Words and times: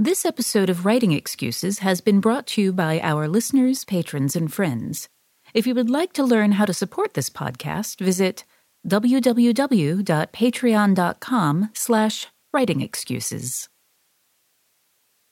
This 0.00 0.24
episode 0.24 0.70
of 0.70 0.86
Writing 0.86 1.10
Excuses 1.10 1.80
has 1.80 2.00
been 2.00 2.20
brought 2.20 2.46
to 2.48 2.62
you 2.62 2.72
by 2.72 3.00
our 3.00 3.26
listeners, 3.26 3.84
patrons, 3.84 4.36
and 4.36 4.54
friends. 4.54 5.08
If 5.54 5.66
you 5.66 5.74
would 5.74 5.90
like 5.90 6.12
to 6.12 6.22
learn 6.22 6.52
how 6.52 6.66
to 6.66 6.72
support 6.72 7.14
this 7.14 7.28
podcast, 7.28 7.98
visit 7.98 8.44
www.patreon.com 8.86 11.70
slash 11.74 12.28
writingexcuses. 12.54 13.68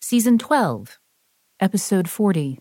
Season 0.00 0.37
12, 0.37 0.98
Episode 1.60 2.10
40. 2.10 2.58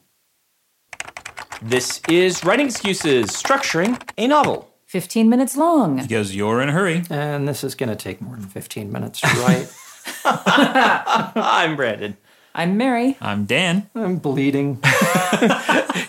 This 1.64 2.02
is 2.08 2.46
Writing 2.46 2.68
Excuses, 2.68 3.30
structuring 3.30 4.00
a 4.16 4.28
novel. 4.28 4.72
15 4.86 5.28
minutes 5.28 5.58
long. 5.58 6.04
Because 6.04 6.36
you're 6.36 6.62
in 6.62 6.70
a 6.70 6.72
hurry. 6.72 7.02
And 7.10 7.48
this 7.48 7.64
is 7.64 7.74
going 7.74 7.90
to 7.90 7.96
take 7.96 8.22
more 8.22 8.36
than 8.36 8.46
15 8.46 8.92
minutes 8.92 9.22
to 9.22 9.28
write. 9.40 9.74
I'm 10.26 11.76
Brandon. 11.76 12.18
I'm 12.54 12.78
Mary. 12.78 13.18
I'm 13.20 13.46
Dan. 13.46 13.90
I'm 13.96 14.18
bleeding. 14.18 14.82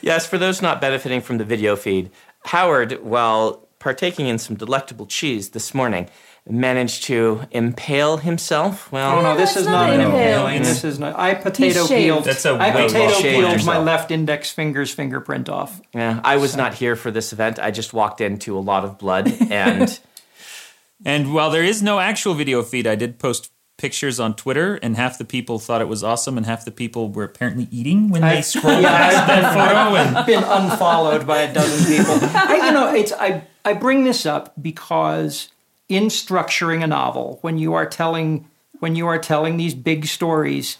Yes, 0.02 0.24
for 0.26 0.38
those 0.38 0.62
not 0.62 0.80
benefiting 0.80 1.20
from 1.20 1.38
the 1.38 1.44
video 1.44 1.74
feed, 1.74 2.10
Howard, 2.44 3.02
while 3.02 3.66
partaking 3.80 4.26
in 4.28 4.38
some 4.38 4.54
delectable 4.54 5.06
cheese 5.06 5.48
this 5.50 5.74
morning, 5.74 6.08
managed 6.48 7.02
to 7.04 7.42
impale 7.50 8.18
himself. 8.18 8.92
Well, 8.92 9.18
Oh 9.18 9.22
no, 9.22 9.36
this 9.36 9.56
is 9.56 9.66
not 9.66 9.72
not 9.88 9.90
an 9.94 10.00
impaling. 10.02 10.28
impaling. 10.28 10.62
This 10.62 10.84
is 10.84 11.00
not. 11.00 11.18
I 11.18 11.34
potato 11.34 11.86
shaved. 11.86 12.04
peeled. 12.04 12.24
That's 12.24 12.44
a 12.44 12.54
I 12.54 12.70
potato 12.70 13.20
peeled 13.20 13.42
my 13.44 13.52
Yourself. 13.54 13.84
left 13.86 14.10
index 14.12 14.52
finger's 14.52 14.92
fingerprint 14.92 15.48
off. 15.48 15.80
yeah, 15.92 16.20
I 16.22 16.36
was 16.36 16.56
not 16.56 16.74
here 16.74 16.94
for 16.94 17.10
this 17.10 17.32
event. 17.32 17.58
I 17.58 17.72
just 17.72 17.92
walked 17.92 18.20
into 18.20 18.56
a 18.56 18.60
lot 18.60 18.84
of 18.84 18.98
blood 18.98 19.32
and 19.50 19.98
And 21.04 21.34
while 21.34 21.50
there 21.50 21.64
is 21.64 21.82
no 21.82 21.98
actual 21.98 22.34
video 22.34 22.62
feed, 22.62 22.86
I 22.86 22.94
did 22.94 23.18
post 23.18 23.50
pictures 23.78 24.18
on 24.18 24.34
Twitter, 24.34 24.76
and 24.76 24.96
half 24.96 25.18
the 25.18 25.24
people 25.24 25.58
thought 25.58 25.80
it 25.80 25.88
was 25.88 26.02
awesome, 26.02 26.36
and 26.36 26.46
half 26.46 26.64
the 26.64 26.70
people 26.70 27.10
were 27.10 27.24
apparently 27.24 27.68
eating 27.70 28.08
when 28.10 28.22
they 28.22 28.38
I- 28.38 28.40
scrolled 28.40 28.82
yeah, 28.82 28.96
past 29.10 29.26
that 29.26 29.54
photo. 29.54 29.96
And 30.18 30.26
Been 30.26 30.44
unfollowed 30.44 31.26
by 31.26 31.42
a 31.42 31.52
dozen 31.54 31.86
people. 31.96 32.18
I, 32.34 32.66
you 32.66 32.72
know, 32.72 32.94
it's 32.94 33.12
I. 33.12 33.44
I 33.64 33.72
bring 33.74 34.04
this 34.04 34.24
up 34.26 34.52
because 34.62 35.48
in 35.88 36.04
structuring 36.04 36.84
a 36.84 36.86
novel, 36.86 37.38
when 37.42 37.58
you 37.58 37.74
are 37.74 37.86
telling 37.86 38.48
when 38.78 38.94
you 38.94 39.06
are 39.08 39.18
telling 39.18 39.56
these 39.56 39.74
big 39.74 40.06
stories, 40.06 40.78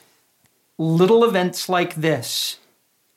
little 0.79 1.25
events 1.25 1.69
like 1.69 1.95
this, 1.97 2.59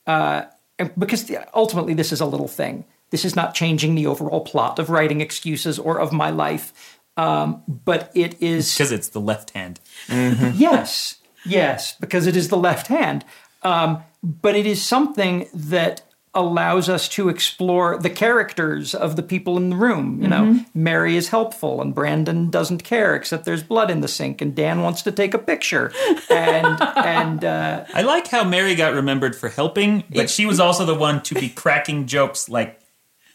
uh, 0.08 0.44
and 0.78 0.92
because 0.98 1.26
the- 1.26 1.48
ultimately 1.56 1.94
this 1.94 2.12
is 2.12 2.20
a 2.22 2.26
little 2.26 2.48
thing. 2.48 2.86
This 3.12 3.26
is 3.26 3.36
not 3.36 3.56
changing 3.56 3.96
the 3.96 4.06
overall 4.06 4.42
plot 4.42 4.78
of 4.78 4.90
writing 4.92 5.20
excuses 5.20 5.80
or 5.80 6.00
of 6.00 6.14
my 6.14 6.30
life, 6.30 6.99
um, 7.20 7.64
but 7.68 8.12
it 8.16 8.42
is 8.42 8.74
because 8.74 8.94
it's 8.94 9.10
the 9.10 9.20
left 9.20 9.52
hand. 9.52 9.80
yes, 10.10 11.20
yes, 11.46 11.96
because 12.00 12.28
it 12.28 12.38
is 12.38 12.48
the 12.48 12.58
left 12.58 12.88
hand. 12.88 13.26
Um, 13.62 14.04
but 14.24 14.56
it 14.56 14.66
is 14.66 14.84
something 14.84 15.48
that 15.54 16.04
allows 16.34 16.88
us 16.88 17.10
to 17.10 17.28
explore 17.28 17.98
the 17.98 18.10
characters 18.10 18.94
of 18.96 19.16
the 19.18 19.24
people 19.24 19.58
in 19.58 19.70
the 19.72 19.76
room. 19.76 20.22
You 20.22 20.30
know, 20.30 20.66
Mary 20.74 21.18
is 21.18 21.28
helpful, 21.28 21.82
and 21.82 21.94
Brandon 21.94 22.50
doesn't 22.50 22.86
care, 22.86 23.16
except 23.16 23.44
there's 23.44 23.64
blood 23.64 23.92
in 23.92 24.00
the 24.00 24.08
sink, 24.08 24.42
and 24.42 24.56
Dan 24.56 24.82
wants 24.82 25.02
to 25.02 25.12
take 25.12 25.34
a 25.34 25.40
picture, 25.40 25.92
and 26.30 26.82
and 26.96 27.44
uh, 27.44 27.84
I 27.94 28.04
like 28.04 28.28
how 28.28 28.46
Mary 28.46 28.76
got 28.76 28.94
remembered 28.94 29.36
for 29.36 29.50
helping, 29.50 30.06
but 30.10 30.30
she 30.30 30.46
was 30.46 30.62
also 30.62 30.86
the 30.86 30.96
one 30.96 31.22
to 31.24 31.36
be 31.36 31.50
cracking 31.50 32.08
jokes 32.08 32.48
like 32.48 32.80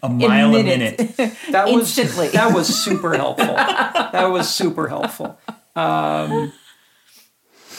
a 0.04 0.08
mile 0.08 0.54
a 0.54 0.62
minute. 0.62 0.98
minute. 0.98 1.36
that 1.50 1.66
was 1.66 1.94
that 1.96 2.52
was 2.54 2.84
super 2.84 3.16
helpful. 3.16 3.54
that 3.54 4.26
was 4.26 4.52
super 4.52 4.88
helpful. 4.88 5.38
Um, 5.74 6.52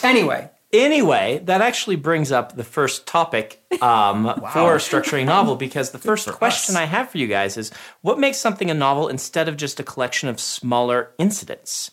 anyway, 0.04 0.50
Anyway, 0.74 1.42
that 1.46 1.62
actually 1.62 1.96
brings 1.96 2.32
up 2.32 2.56
the 2.56 2.64
first 2.64 3.08
topic 3.08 3.64
um, 3.82 4.26
for 4.54 4.78
structuring 4.78 5.22
a 5.22 5.26
novel 5.26 5.56
because 5.56 5.92
the 5.92 5.98
first 5.98 6.30
question 6.34 6.76
us. 6.76 6.82
I 6.82 6.86
have 6.86 7.10
for 7.10 7.18
you 7.18 7.28
guys 7.28 7.56
is 7.56 7.72
what 8.02 8.20
makes 8.20 8.38
something 8.38 8.70
a 8.70 8.74
novel 8.74 9.08
instead 9.08 9.48
of 9.48 9.56
just 9.56 9.80
a 9.80 9.84
collection 9.84 10.28
of 10.28 10.40
smaller 10.40 11.12
incidents? 11.18 11.92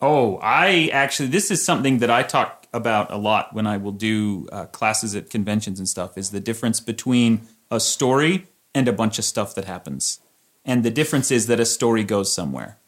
Oh, 0.00 0.38
I 0.42 0.90
actually, 0.92 1.28
this 1.28 1.50
is 1.50 1.64
something 1.64 1.98
that 1.98 2.10
I 2.10 2.24
talk 2.24 2.66
about 2.72 3.12
a 3.12 3.16
lot 3.16 3.54
when 3.54 3.66
I 3.66 3.76
will 3.76 3.92
do 3.92 4.48
uh, 4.50 4.66
classes 4.66 5.14
at 5.14 5.30
conventions 5.30 5.78
and 5.78 5.88
stuff. 5.88 6.18
Is 6.18 6.30
the 6.30 6.40
difference 6.40 6.80
between 6.80 7.42
a 7.70 7.78
story 7.78 8.48
and 8.74 8.88
a 8.88 8.92
bunch 8.92 9.18
of 9.18 9.24
stuff 9.24 9.54
that 9.54 9.64
happens, 9.64 10.20
and 10.64 10.82
the 10.82 10.90
difference 10.90 11.30
is 11.30 11.46
that 11.46 11.60
a 11.60 11.66
story 11.66 12.04
goes 12.04 12.32
somewhere. 12.32 12.78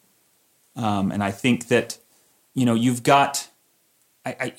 Um, 0.75 1.11
and 1.11 1.23
I 1.23 1.31
think 1.31 1.67
that 1.67 1.97
you 2.53 2.65
know 2.65 2.73
you've 2.73 3.03
got. 3.03 3.49
I, 4.25 4.35
I, 4.39 4.53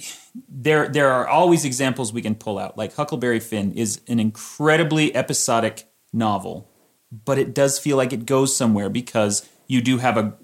there, 0.49 0.89
there 0.89 1.11
are 1.11 1.29
always 1.29 1.67
examples 1.67 2.11
we 2.11 2.23
can 2.23 2.35
pull 2.35 2.59
out. 2.59 2.79
Like 2.79 2.95
Huckleberry 2.95 3.39
Finn 3.39 3.73
is 3.73 4.01
an 4.09 4.19
incredibly 4.19 5.15
episodic 5.15 5.85
novel, 6.11 6.71
but 7.13 7.39
it 7.39 7.55
does 7.55 7.79
feel 7.79 7.99
like 7.99 8.13
it 8.15 8.25
goes 8.25 8.57
somewhere 8.57 8.89
because 8.89 9.47
you 9.67 9.83
do 9.83 9.99
have 9.99 10.17
a 10.17 10.39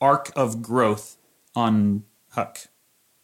arc 0.00 0.30
of 0.36 0.62
growth 0.62 1.16
on 1.54 2.04
Huck. 2.30 2.68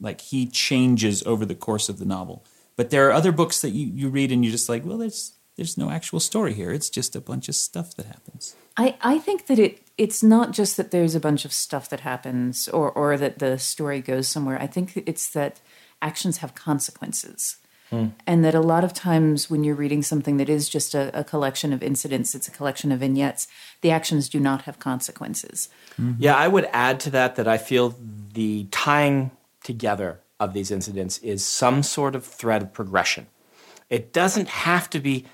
Like 0.01 0.21
he 0.21 0.47
changes 0.47 1.23
over 1.25 1.45
the 1.45 1.55
course 1.55 1.89
of 1.89 1.99
the 1.99 2.05
novel. 2.05 2.45
But 2.77 2.91
there 2.91 3.07
are 3.09 3.13
other 3.13 3.33
books 3.33 3.61
that 3.61 3.71
you, 3.71 3.87
you 3.87 4.09
read 4.09 4.33
and 4.33 4.45
you're 4.45 4.53
just 4.53 4.69
like, 4.69 4.85
well, 4.85 4.99
there's 4.99 5.33
there's 5.57 5.77
no 5.77 5.91
actual 5.91 6.21
story 6.21 6.55
here. 6.55 6.73
It's 6.73 6.91
just 6.91 7.15
a 7.15 7.21
bunch 7.21 7.49
of 7.49 7.55
stuff 7.55 7.95
that 7.97 8.07
happens. 8.07 8.57
I, 8.77 8.97
I 9.03 9.19
think 9.19 9.47
that 9.47 9.59
it 9.59 9.81
it's 9.99 10.23
not 10.23 10.53
just 10.53 10.77
that 10.79 10.91
there's 10.91 11.15
a 11.15 11.21
bunch 11.21 11.45
of 11.45 11.53
stuff 11.53 11.91
that 11.91 12.01
happens 12.01 12.69
or, 12.69 12.91
or 12.93 13.19
that 13.19 13.39
the 13.39 13.59
story 13.59 14.01
goes 14.01 14.27
somewhere. 14.27 14.61
I 14.61 14.67
think 14.67 15.03
it's 15.07 15.31
that 15.31 15.61
actions 16.01 16.39
have 16.39 16.55
consequences. 16.55 17.59
Hmm. 17.91 18.07
And 18.27 18.43
that 18.43 18.55
a 18.55 18.61
lot 18.61 18.85
of 18.85 18.95
times 18.95 19.51
when 19.51 19.65
you're 19.65 19.75
reading 19.75 20.03
something 20.03 20.39
that 20.39 20.49
is 20.49 20.67
just 20.71 20.95
a, 20.95 21.17
a 21.19 21.23
collection 21.23 21.75
of 21.75 21.83
incidents, 21.83 22.35
it's 22.35 22.49
a 22.49 22.51
collection 22.51 22.91
of 22.91 23.01
vignettes, 23.01 23.47
the 23.83 23.91
actions 23.91 24.31
do 24.31 24.41
not 24.41 24.63
have 24.63 24.79
consequences. 24.79 25.69
Hmm. 25.97 26.13
Yeah, 26.19 26.35
I 26.35 26.49
would 26.49 26.67
add 26.73 26.99
to 27.01 27.11
that 27.11 27.37
that 27.37 27.47
I 27.47 27.59
feel 27.59 27.95
the 28.33 28.67
tying 28.71 29.31
together 29.63 30.21
of 30.41 30.55
these 30.55 30.71
incidents 30.71 31.19
is 31.19 31.45
some 31.45 31.83
sort 31.83 32.17
of 32.17 32.25
thread 32.25 32.63
of 32.63 32.73
progression. 32.73 33.27
It 33.91 34.15
doesn't 34.15 34.49
have 34.49 34.89
to 34.91 34.99
be 34.99 35.27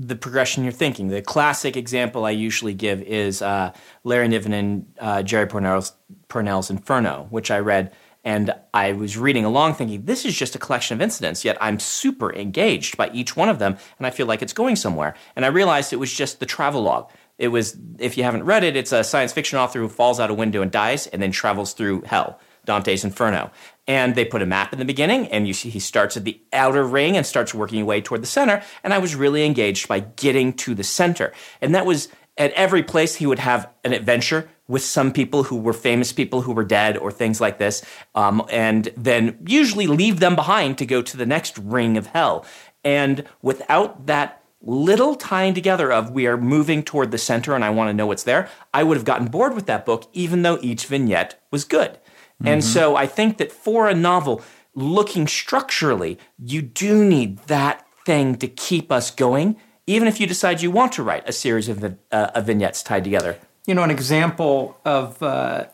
the 0.00 0.16
progression 0.16 0.64
you're 0.64 0.72
thinking. 0.72 1.08
The 1.08 1.20
classic 1.20 1.76
example 1.76 2.24
I 2.24 2.30
usually 2.30 2.72
give 2.72 3.02
is 3.02 3.42
uh, 3.42 3.72
Larry 4.02 4.28
Niven 4.28 4.52
and 4.54 4.92
uh, 4.98 5.22
Jerry 5.22 5.46
Pournelle's, 5.46 5.92
Pournelle's 6.28 6.70
Inferno, 6.70 7.26
which 7.28 7.50
I 7.50 7.58
read, 7.58 7.92
and 8.24 8.54
I 8.72 8.92
was 8.92 9.18
reading 9.18 9.44
along 9.44 9.74
thinking, 9.74 10.06
this 10.06 10.24
is 10.24 10.36
just 10.36 10.54
a 10.54 10.58
collection 10.58 10.94
of 10.94 11.02
incidents, 11.02 11.44
yet 11.44 11.58
I'm 11.60 11.78
super 11.78 12.34
engaged 12.34 12.96
by 12.96 13.10
each 13.12 13.36
one 13.36 13.50
of 13.50 13.58
them, 13.58 13.76
and 13.98 14.06
I 14.06 14.10
feel 14.10 14.26
like 14.26 14.40
it's 14.40 14.54
going 14.54 14.76
somewhere. 14.76 15.14
And 15.36 15.44
I 15.44 15.48
realized 15.48 15.92
it 15.92 15.96
was 15.96 16.12
just 16.12 16.40
the 16.40 16.46
travelogue. 16.46 17.10
It 17.36 17.48
was, 17.48 17.76
if 17.98 18.16
you 18.16 18.24
haven't 18.24 18.44
read 18.44 18.64
it, 18.64 18.76
it's 18.76 18.92
a 18.92 19.04
science 19.04 19.32
fiction 19.34 19.58
author 19.58 19.80
who 19.80 19.88
falls 19.88 20.18
out 20.18 20.30
a 20.30 20.34
window 20.34 20.62
and 20.62 20.70
dies 20.70 21.08
and 21.08 21.20
then 21.20 21.30
travels 21.30 21.74
through 21.74 22.02
hell. 22.02 22.40
Dante's 22.64 23.04
Inferno. 23.04 23.50
And 23.90 24.14
they 24.14 24.24
put 24.24 24.40
a 24.40 24.46
map 24.46 24.72
in 24.72 24.78
the 24.78 24.84
beginning, 24.84 25.26
and 25.32 25.48
you 25.48 25.52
see 25.52 25.68
he 25.68 25.80
starts 25.80 26.16
at 26.16 26.22
the 26.22 26.40
outer 26.52 26.84
ring 26.84 27.16
and 27.16 27.26
starts 27.26 27.52
working 27.52 27.82
away 27.82 28.00
toward 28.00 28.22
the 28.22 28.26
center. 28.28 28.62
And 28.84 28.94
I 28.94 28.98
was 28.98 29.16
really 29.16 29.44
engaged 29.44 29.88
by 29.88 29.98
getting 29.98 30.52
to 30.58 30.76
the 30.76 30.84
center. 30.84 31.32
And 31.60 31.74
that 31.74 31.86
was 31.86 32.06
at 32.38 32.52
every 32.52 32.84
place 32.84 33.16
he 33.16 33.26
would 33.26 33.40
have 33.40 33.68
an 33.82 33.92
adventure 33.92 34.48
with 34.68 34.84
some 34.84 35.12
people 35.12 35.42
who 35.42 35.56
were 35.56 35.72
famous 35.72 36.12
people 36.12 36.42
who 36.42 36.52
were 36.52 36.62
dead 36.62 36.96
or 36.98 37.10
things 37.10 37.40
like 37.40 37.58
this, 37.58 37.84
um, 38.14 38.46
and 38.48 38.92
then 38.96 39.36
usually 39.44 39.88
leave 39.88 40.20
them 40.20 40.36
behind 40.36 40.78
to 40.78 40.86
go 40.86 41.02
to 41.02 41.16
the 41.16 41.26
next 41.26 41.58
ring 41.58 41.96
of 41.96 42.06
hell. 42.06 42.46
And 42.84 43.24
without 43.42 44.06
that 44.06 44.44
little 44.62 45.16
tying 45.16 45.54
together 45.54 45.90
of 45.90 46.12
we 46.12 46.28
are 46.28 46.36
moving 46.36 46.84
toward 46.84 47.10
the 47.10 47.18
center 47.18 47.56
and 47.56 47.64
I 47.64 47.70
want 47.70 47.88
to 47.88 47.94
know 47.94 48.06
what's 48.06 48.22
there, 48.22 48.48
I 48.72 48.84
would 48.84 48.96
have 48.96 49.04
gotten 49.04 49.26
bored 49.26 49.54
with 49.54 49.66
that 49.66 49.84
book, 49.84 50.08
even 50.12 50.42
though 50.42 50.60
each 50.62 50.86
vignette 50.86 51.42
was 51.50 51.64
good. 51.64 51.98
And 52.44 52.64
so 52.64 52.96
I 52.96 53.06
think 53.06 53.36
that 53.38 53.52
for 53.52 53.88
a 53.88 53.94
novel, 53.94 54.42
looking 54.74 55.26
structurally, 55.26 56.18
you 56.38 56.62
do 56.62 57.04
need 57.04 57.38
that 57.48 57.86
thing 58.06 58.36
to 58.36 58.48
keep 58.48 58.90
us 58.90 59.10
going, 59.10 59.56
even 59.86 60.08
if 60.08 60.20
you 60.20 60.26
decide 60.26 60.62
you 60.62 60.70
want 60.70 60.92
to 60.92 61.02
write 61.02 61.28
a 61.28 61.32
series 61.32 61.68
of, 61.68 61.84
uh, 61.84 62.30
of 62.34 62.46
vignettes 62.46 62.82
tied 62.82 63.04
together. 63.04 63.36
you 63.66 63.74
know, 63.74 63.82
an 63.82 63.90
example 63.90 64.78
of 64.84 65.22
uh, 65.22 65.66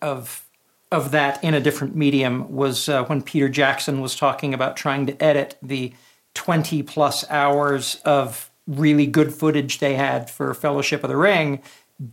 of 0.00 0.46
of 0.90 1.10
that 1.10 1.42
in 1.42 1.54
a 1.54 1.60
different 1.60 1.96
medium 1.96 2.52
was 2.52 2.88
uh, 2.88 3.04
when 3.04 3.22
Peter 3.22 3.48
Jackson 3.48 4.00
was 4.00 4.14
talking 4.14 4.54
about 4.54 4.76
trying 4.76 5.06
to 5.06 5.22
edit 5.22 5.58
the 5.62 5.92
twenty 6.34 6.82
plus 6.82 7.28
hours 7.30 8.00
of 8.04 8.50
really 8.66 9.06
good 9.06 9.34
footage 9.34 9.80
they 9.80 9.94
had 9.94 10.30
for 10.30 10.54
Fellowship 10.54 11.02
of 11.02 11.10
the 11.10 11.16
Ring 11.16 11.60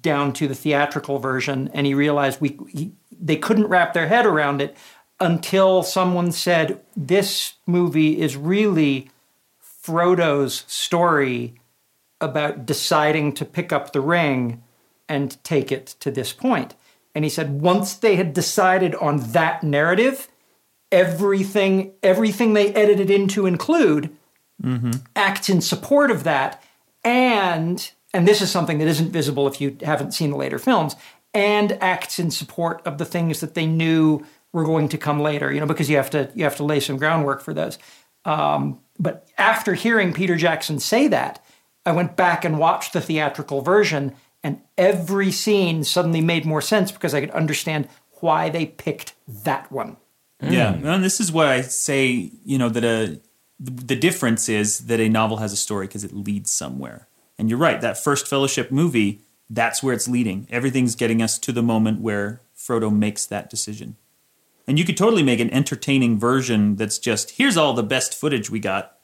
down 0.02 0.34
to 0.34 0.48
the 0.48 0.56
theatrical 0.56 1.20
version, 1.20 1.70
and 1.74 1.86
he 1.86 1.94
realized 1.94 2.42
we 2.42 2.58
he, 2.70 2.92
they 3.12 3.36
couldn't 3.36 3.68
wrap 3.68 3.94
their 3.94 4.08
head 4.08 4.26
around 4.26 4.62
it 4.62 4.76
until 5.20 5.84
someone 5.84 6.32
said 6.32 6.82
this 6.96 7.54
movie 7.66 8.20
is 8.22 8.38
really 8.38 9.10
Frodo's 9.60 10.64
story 10.68 11.56
about 12.22 12.66
deciding 12.66 13.34
to 13.34 13.46
pick 13.46 13.72
up 13.74 13.92
the 13.92 14.02
ring 14.02 14.64
and 15.08 15.42
take 15.44 15.72
it 15.72 15.88
to 16.00 16.12
this 16.12 16.32
point. 16.32 16.76
And 17.16 17.26
he 17.26 17.30
said 17.30 17.62
once 17.62 17.96
they 17.96 18.16
had 18.16 18.34
decided 18.34 18.96
on 18.96 19.32
that 19.32 19.64
narrative, 19.64 20.28
everything 20.92 21.94
everything 22.04 22.54
they 22.54 22.74
edited 22.74 23.10
in 23.10 23.28
to 23.30 23.46
include 23.46 24.16
mm-hmm. 24.62 24.92
acts 25.16 25.50
in 25.50 25.62
support 25.62 26.12
of 26.12 26.24
that 26.24 26.64
and 27.04 27.92
and 28.14 28.28
this 28.28 28.42
is 28.42 28.52
something 28.52 28.80
that 28.80 28.88
isn't 28.88 29.12
visible 29.12 29.48
if 29.48 29.62
you 29.62 29.78
haven't 29.82 30.14
seen 30.14 30.32
the 30.32 30.38
later 30.38 30.60
films 30.60 30.96
and 31.34 31.78
acts 31.82 32.20
in 32.20 32.32
support 32.32 32.82
of 32.86 32.98
the 32.98 33.06
things 33.06 33.40
that 33.40 33.54
they 33.54 33.66
knew 33.66 34.26
were 34.52 34.64
going 34.64 34.90
to 34.90 34.98
come 34.98 35.20
later 35.20 35.52
you 35.52 35.60
know 35.60 35.66
because 35.66 35.90
you 35.90 35.96
have 35.96 36.10
to 36.10 36.32
you 36.36 36.44
have 36.44 36.56
to 36.56 36.64
lay 36.64 36.80
some 36.80 36.98
groundwork 36.98 37.42
for 37.42 37.54
those. 37.54 37.78
Um, 38.26 38.80
but 39.00 39.30
after 39.38 39.74
hearing 39.76 40.14
peter 40.14 40.36
jackson 40.36 40.80
say 40.80 41.08
that 41.08 41.44
i 41.86 41.92
went 41.92 42.18
back 42.18 42.44
and 42.44 42.60
watched 42.60 42.94
the 42.94 43.02
theatrical 43.02 43.62
version 43.62 44.14
and 44.44 44.62
every 44.78 45.32
scene 45.32 45.84
suddenly 45.84 46.22
made 46.22 46.46
more 46.46 46.62
sense 46.62 46.92
because 46.92 47.14
i 47.14 47.22
could 47.22 47.32
understand 47.32 47.88
why 48.22 48.50
they 48.50 48.66
picked 48.66 49.14
that 49.28 49.72
one. 49.72 49.98
Yeah, 50.42 50.74
and 50.74 51.04
this 51.04 51.20
is 51.20 51.32
why 51.32 51.56
I 51.56 51.62
say, 51.62 52.32
you 52.46 52.58
know, 52.58 52.70
that 52.70 52.84
a 52.84 53.20
the 53.60 53.96
difference 53.96 54.48
is 54.48 54.86
that 54.86 55.02
a 55.02 55.10
novel 55.10 55.38
has 55.38 55.52
a 55.52 55.58
story 55.58 55.86
because 55.88 56.06
it 56.06 56.14
leads 56.14 56.50
somewhere. 56.50 57.09
And 57.40 57.50
you're 57.50 57.58
right, 57.58 57.80
that 57.80 57.98
first 57.98 58.28
Fellowship 58.28 58.70
movie, 58.70 59.22
that's 59.50 59.82
where 59.82 59.94
it's 59.94 60.10
leading. 60.10 60.46
Everything's 60.52 60.94
getting 60.94 61.22
us 61.22 61.40
to 61.40 61.54
the 61.54 61.64
moment 61.64 62.02
where 62.02 62.42
Frodo 62.56 62.94
makes 62.94 63.26
that 63.26 63.50
decision. 63.50 63.96
And 64.68 64.78
you 64.78 64.84
could 64.84 64.98
totally 64.98 65.24
make 65.24 65.40
an 65.40 65.50
entertaining 65.52 66.20
version 66.20 66.76
that's 66.76 67.00
just 67.00 67.32
here's 67.32 67.56
all 67.56 67.74
the 67.74 67.82
best 67.82 68.14
footage 68.14 68.50
we 68.52 68.60
got. 68.60 68.98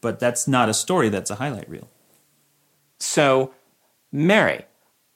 But 0.00 0.18
that's 0.18 0.48
not 0.48 0.68
a 0.68 0.74
story, 0.74 1.08
that's 1.08 1.30
a 1.30 1.36
highlight 1.36 1.70
reel. 1.70 1.88
So, 2.98 3.54
Mary, 4.10 4.64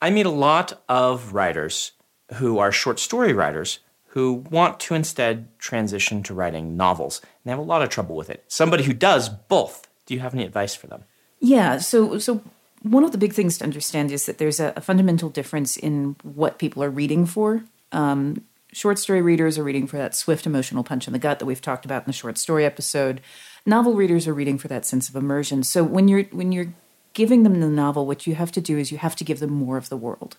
I 0.01 0.11
meet 0.11 0.27
a 0.27 0.31
lot 0.31 0.81
of 0.89 1.35
writers 1.35 1.93
who 2.35 2.59
are 2.59 2.71
short 2.71 3.01
story 3.01 3.33
writers 3.33 3.81
who 4.09 4.45
want 4.51 4.79
to 4.79 4.95
instead 4.95 5.59
transition 5.59 6.23
to 6.23 6.35
writing 6.35 6.77
novels. 6.77 7.21
And 7.21 7.31
they 7.45 7.51
have 7.51 7.59
a 7.59 7.63
lot 7.63 7.83
of 7.83 7.89
trouble 7.89 8.15
with 8.15 8.31
it. 8.31 8.45
Somebody 8.47 8.85
who 8.85 8.93
does 8.93 9.29
both, 9.29 9.89
do 10.07 10.15
you 10.15 10.21
have 10.21 10.35
any 10.35 10.45
advice 10.45 10.75
for 10.77 10.87
them? 10.87 11.05
Yeah. 11.43 11.79
So, 11.79 12.19
so 12.19 12.41
one 12.83 13.05
of 13.05 13.11
the 13.13 13.19
big 13.19 13.33
things 13.35 13.59
to 13.59 13.65
understand 13.65 14.13
is 14.13 14.27
that 14.27 14.39
there's 14.39 14.61
a, 14.61 14.73
a 14.77 14.81
fundamental 14.81 15.29
difference 15.29 15.77
in 15.77 16.17
what 16.23 16.59
people 16.59 16.83
are 16.83 16.91
reading 16.91 17.27
for. 17.27 17.65
Um, 17.91 18.45
short 18.73 18.99
story 18.99 19.21
readers 19.21 19.59
are 19.59 19.65
reading 19.65 19.89
for 19.89 19.99
that 19.99 20.15
swift 20.15 20.47
emotional 20.47 20.85
punch 20.85 21.07
in 21.07 21.13
the 21.13 21.19
gut 21.19 21.41
that 21.41 21.47
we've 21.47 21.61
talked 21.61 21.85
about 21.85 22.03
in 22.03 22.07
the 22.07 22.13
short 22.13 22.39
story 22.39 22.65
episode. 22.65 23.21
Novel 23.67 23.95
readers 23.95 24.27
are 24.29 24.33
reading 24.33 24.57
for 24.57 24.69
that 24.69 24.87
sense 24.87 25.09
of 25.09 25.17
immersion. 25.17 25.65
So 25.65 25.83
when 25.83 26.09
you're 26.09 26.25
when 26.25 26.53
you're 26.53 26.73
giving 27.13 27.43
them 27.43 27.61
the 27.61 27.69
novel, 27.69 28.07
what 28.07 28.27
you 28.27 28.37
have 28.37 28.53
to 28.53 28.61
do 28.61 28.79
is 28.79 28.91
you 28.91 28.99
have 28.99 29.17
to 29.17 29.25
give 29.25 29.41
them 29.41 29.53
more 29.53 29.77
of 29.77 29.89
the 29.89 29.97
world. 29.97 30.37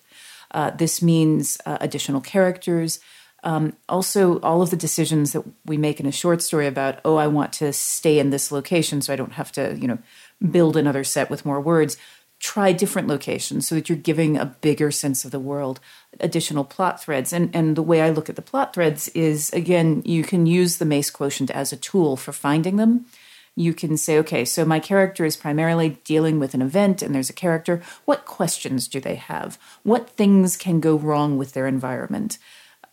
Uh, 0.50 0.70
this 0.70 1.02
means 1.02 1.58
uh, 1.66 1.78
additional 1.80 2.20
characters. 2.20 2.98
Um, 3.44 3.74
also, 3.88 4.40
all 4.40 4.62
of 4.62 4.70
the 4.70 4.76
decisions 4.76 5.32
that 5.32 5.44
we 5.66 5.76
make 5.76 6.00
in 6.00 6.06
a 6.06 6.12
short 6.12 6.42
story 6.42 6.66
about, 6.66 7.00
oh, 7.04 7.16
I 7.16 7.26
want 7.26 7.52
to 7.54 7.72
stay 7.72 8.18
in 8.18 8.30
this 8.30 8.50
location 8.50 9.02
so 9.02 9.12
I 9.12 9.16
don't 9.16 9.34
have 9.34 9.52
to, 9.52 9.76
you 9.78 9.86
know, 9.86 9.98
build 10.50 10.76
another 10.76 11.04
set 11.04 11.30
with 11.30 11.44
more 11.44 11.60
words. 11.60 11.96
Try 12.40 12.72
different 12.72 13.06
locations 13.06 13.68
so 13.68 13.74
that 13.74 13.88
you're 13.88 13.96
giving 13.96 14.36
a 14.36 14.46
bigger 14.46 14.90
sense 14.90 15.24
of 15.24 15.30
the 15.30 15.38
world, 15.38 15.78
additional 16.20 16.64
plot 16.64 17.02
threads. 17.02 17.32
And, 17.32 17.54
and 17.54 17.76
the 17.76 17.82
way 17.82 18.00
I 18.00 18.10
look 18.10 18.28
at 18.28 18.36
the 18.36 18.42
plot 18.42 18.74
threads 18.74 19.08
is 19.08 19.50
again, 19.52 20.02
you 20.04 20.24
can 20.24 20.46
use 20.46 20.78
the 20.78 20.84
MICE 20.84 21.10
quotient 21.10 21.50
as 21.50 21.72
a 21.72 21.76
tool 21.76 22.16
for 22.16 22.32
finding 22.32 22.76
them 22.76 23.06
you 23.56 23.72
can 23.72 23.96
say, 23.96 24.18
okay, 24.18 24.44
so 24.44 24.64
my 24.64 24.80
character 24.80 25.24
is 25.24 25.36
primarily 25.36 26.00
dealing 26.04 26.40
with 26.40 26.54
an 26.54 26.62
event 26.62 27.02
and 27.02 27.14
there's 27.14 27.30
a 27.30 27.34
character. 27.34 27.82
What 28.04 28.24
questions 28.24 28.88
do 28.88 29.00
they 29.00 29.14
have? 29.14 29.58
What 29.82 30.10
things 30.10 30.56
can 30.56 30.80
go 30.80 30.96
wrong 30.96 31.36
with 31.36 31.52
their 31.52 31.66
environment? 31.66 32.38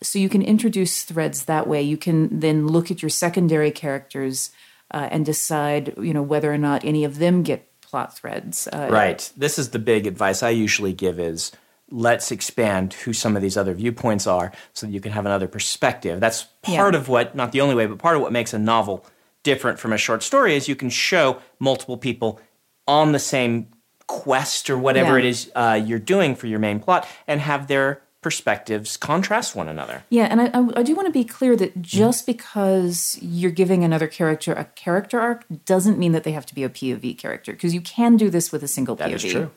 So 0.02 0.18
you 0.18 0.28
can 0.28 0.42
introduce 0.42 1.02
threads 1.04 1.44
that 1.46 1.66
way. 1.66 1.82
You 1.82 1.96
can 1.96 2.40
then 2.40 2.66
look 2.66 2.90
at 2.90 3.02
your 3.02 3.08
secondary 3.10 3.70
characters 3.70 4.50
uh, 4.90 5.08
and 5.10 5.24
decide, 5.24 5.94
you 5.96 6.12
know, 6.12 6.22
whether 6.22 6.52
or 6.52 6.58
not 6.58 6.84
any 6.84 7.04
of 7.04 7.18
them 7.18 7.42
get 7.42 7.68
plot 7.80 8.16
threads. 8.16 8.68
Uh, 8.72 8.88
Right. 8.90 9.30
This 9.36 9.58
is 9.58 9.70
the 9.70 9.78
big 9.78 10.06
advice 10.06 10.42
I 10.42 10.50
usually 10.50 10.92
give 10.92 11.18
is 11.20 11.52
let's 11.90 12.30
expand 12.32 12.94
who 12.94 13.12
some 13.12 13.36
of 13.36 13.42
these 13.42 13.56
other 13.56 13.74
viewpoints 13.74 14.26
are 14.26 14.50
so 14.72 14.86
that 14.86 14.92
you 14.92 15.00
can 15.00 15.12
have 15.12 15.26
another 15.26 15.46
perspective. 15.48 16.20
That's 16.20 16.44
part 16.62 16.94
Yeah. 16.94 17.00
of 17.00 17.08
what, 17.08 17.34
not 17.34 17.52
the 17.52 17.60
only 17.60 17.74
way, 17.74 17.86
but 17.86 17.98
part 17.98 18.16
of 18.16 18.22
what 18.22 18.32
makes 18.32 18.52
a 18.54 18.58
novel 18.58 19.04
different 19.42 19.78
from 19.78 19.92
a 19.92 19.98
short 19.98 20.22
story 20.22 20.54
is 20.54 20.68
you 20.68 20.76
can 20.76 20.90
show 20.90 21.38
multiple 21.58 21.96
people 21.96 22.40
on 22.86 23.12
the 23.12 23.18
same 23.18 23.68
quest 24.06 24.68
or 24.70 24.76
whatever 24.78 25.12
Yeah. 25.18 25.24
it 25.24 25.28
is 25.28 25.50
uh, 25.54 25.80
you're 25.84 25.98
doing 25.98 26.34
for 26.34 26.46
your 26.46 26.58
main 26.58 26.80
plot 26.80 27.06
and 27.26 27.40
have 27.40 27.66
their 27.66 28.01
perspectives 28.22 28.96
contrast 28.96 29.54
one 29.54 29.68
another. 29.68 30.04
Yeah, 30.08 30.24
and 30.30 30.40
I, 30.40 30.46
I, 30.54 30.80
I 30.80 30.82
do 30.82 30.94
want 30.94 31.06
to 31.06 31.12
be 31.12 31.24
clear 31.24 31.56
that 31.56 31.82
just 31.82 32.24
because 32.24 33.18
you're 33.20 33.50
giving 33.50 33.84
another 33.84 34.06
character 34.06 34.52
a 34.52 34.64
character 34.64 35.20
arc 35.20 35.44
doesn't 35.64 35.98
mean 35.98 36.12
that 36.12 36.22
they 36.24 36.32
have 36.32 36.46
to 36.46 36.54
be 36.54 36.62
a 36.64 36.68
POV 36.68 37.18
character, 37.18 37.52
because 37.52 37.74
you 37.74 37.80
can 37.80 38.16
do 38.16 38.30
this 38.30 38.50
with 38.52 38.62
a 38.62 38.68
single 38.68 38.94
That 38.96 39.10
POV. 39.10 39.14
is 39.14 39.24
true. 39.24 39.50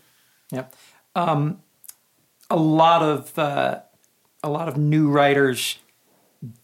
Yeah, 0.51 0.65
Um, 1.15 1.61
a 2.49 2.55
lot 2.57 3.01
of 3.01 3.37
uh, 3.39 3.79
a 4.43 4.49
lot 4.49 4.67
of 4.67 4.77
new 4.77 5.09
writers 5.09 5.79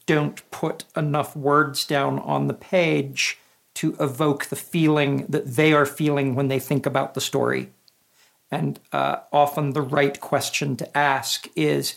don't 0.05 0.49
put 0.51 0.83
enough 0.95 1.35
words 1.35 1.85
down 1.85 2.19
on 2.19 2.47
the 2.47 2.53
page 2.53 3.39
to 3.73 3.95
evoke 3.99 4.45
the 4.47 4.55
feeling 4.55 5.25
that 5.29 5.55
they 5.55 5.73
are 5.73 5.85
feeling 5.85 6.35
when 6.35 6.47
they 6.49 6.59
think 6.59 6.85
about 6.85 7.13
the 7.13 7.21
story. 7.21 7.71
And 8.51 8.79
uh, 8.91 9.17
often 9.31 9.71
the 9.71 9.81
right 9.81 10.19
question 10.19 10.75
to 10.77 10.97
ask 10.97 11.47
is, 11.55 11.95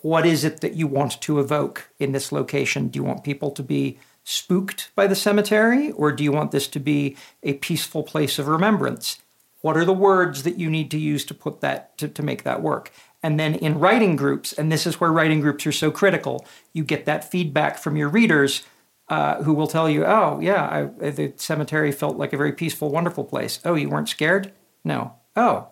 what 0.00 0.26
is 0.26 0.42
it 0.42 0.60
that 0.62 0.74
you 0.74 0.86
want 0.86 1.20
to 1.20 1.38
evoke 1.38 1.90
in 1.98 2.12
this 2.12 2.32
location? 2.32 2.88
Do 2.88 2.98
you 2.98 3.04
want 3.04 3.22
people 3.22 3.50
to 3.52 3.62
be 3.62 3.98
spooked 4.24 4.90
by 4.94 5.06
the 5.06 5.14
cemetery, 5.14 5.92
or 5.92 6.12
do 6.12 6.24
you 6.24 6.32
want 6.32 6.50
this 6.50 6.68
to 6.68 6.80
be 6.80 7.16
a 7.42 7.54
peaceful 7.54 8.02
place 8.02 8.38
of 8.38 8.48
remembrance? 8.48 9.18
What 9.60 9.76
are 9.76 9.84
the 9.84 9.92
words 9.92 10.42
that 10.42 10.58
you 10.58 10.70
need 10.70 10.90
to 10.92 10.98
use 10.98 11.24
to 11.26 11.34
put 11.34 11.60
that 11.60 11.96
to, 11.98 12.08
to 12.08 12.22
make 12.22 12.42
that 12.42 12.62
work? 12.62 12.90
And 13.22 13.38
then 13.38 13.54
in 13.54 13.78
writing 13.78 14.16
groups, 14.16 14.52
and 14.52 14.72
this 14.72 14.86
is 14.86 15.00
where 15.00 15.12
writing 15.12 15.40
groups 15.40 15.66
are 15.66 15.72
so 15.72 15.92
critical, 15.92 16.44
you 16.72 16.82
get 16.82 17.04
that 17.04 17.30
feedback 17.30 17.78
from 17.78 17.96
your 17.96 18.08
readers 18.08 18.62
uh, 19.08 19.42
who 19.42 19.52
will 19.52 19.68
tell 19.68 19.88
you, 19.88 20.04
"Oh, 20.04 20.40
yeah, 20.40 20.90
I, 21.00 21.10
the 21.10 21.32
cemetery 21.36 21.92
felt 21.92 22.16
like 22.16 22.32
a 22.32 22.36
very 22.36 22.52
peaceful, 22.52 22.90
wonderful 22.90 23.24
place." 23.24 23.60
Oh, 23.64 23.74
you 23.74 23.88
weren't 23.88 24.08
scared? 24.08 24.52
No. 24.84 25.14
Oh, 25.36 25.68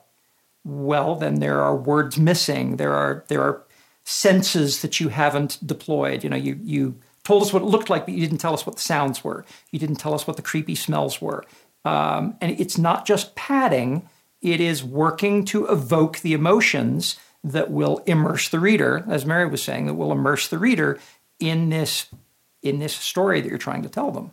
well, 0.64 1.14
then 1.14 1.36
there 1.36 1.60
are 1.62 1.76
words 1.76 2.18
missing. 2.18 2.76
There 2.76 2.92
are 2.92 3.24
there 3.28 3.42
are 3.42 3.62
senses 4.04 4.82
that 4.82 5.00
you 5.00 5.08
haven't 5.08 5.58
deployed. 5.64 6.24
You 6.24 6.30
know, 6.30 6.36
you 6.36 6.58
you 6.62 6.96
told 7.24 7.42
us 7.42 7.52
what 7.52 7.62
it 7.62 7.66
looked 7.66 7.90
like, 7.90 8.06
but 8.06 8.14
you 8.14 8.20
didn't 8.20 8.38
tell 8.38 8.54
us 8.54 8.66
what 8.66 8.76
the 8.76 8.82
sounds 8.82 9.24
were. 9.24 9.44
You 9.70 9.78
didn't 9.78 9.96
tell 9.96 10.14
us 10.14 10.26
what 10.26 10.36
the 10.36 10.42
creepy 10.42 10.75
smells 10.75 11.20
were. 11.20 11.44
Um, 11.85 12.37
and 12.40 12.58
it's 12.61 12.78
not 12.78 13.06
just 13.06 13.35
padding; 13.35 14.08
it 14.42 14.61
is 14.61 14.85
working 14.85 15.44
to 15.46 15.66
evoke 15.66 16.20
the 16.20 16.35
emotions 16.35 17.18
that 17.42 17.70
will 17.70 18.02
immerse 18.06 18.49
the 18.49 18.61
reader, 18.61 19.04
as 19.08 19.25
Mary 19.25 19.49
was 19.49 19.62
saying, 19.62 19.87
that 19.87 19.94
will 19.94 20.12
immerse 20.12 20.46
the 20.49 20.58
reader 20.58 20.99
in 21.38 21.70
this 21.70 22.06
in 22.62 22.78
this 22.78 22.94
story 22.94 23.40
that 23.40 23.49
you're 23.49 23.58
trying 23.58 23.82
to 23.82 23.88
tell 23.88 24.11
them. 24.11 24.32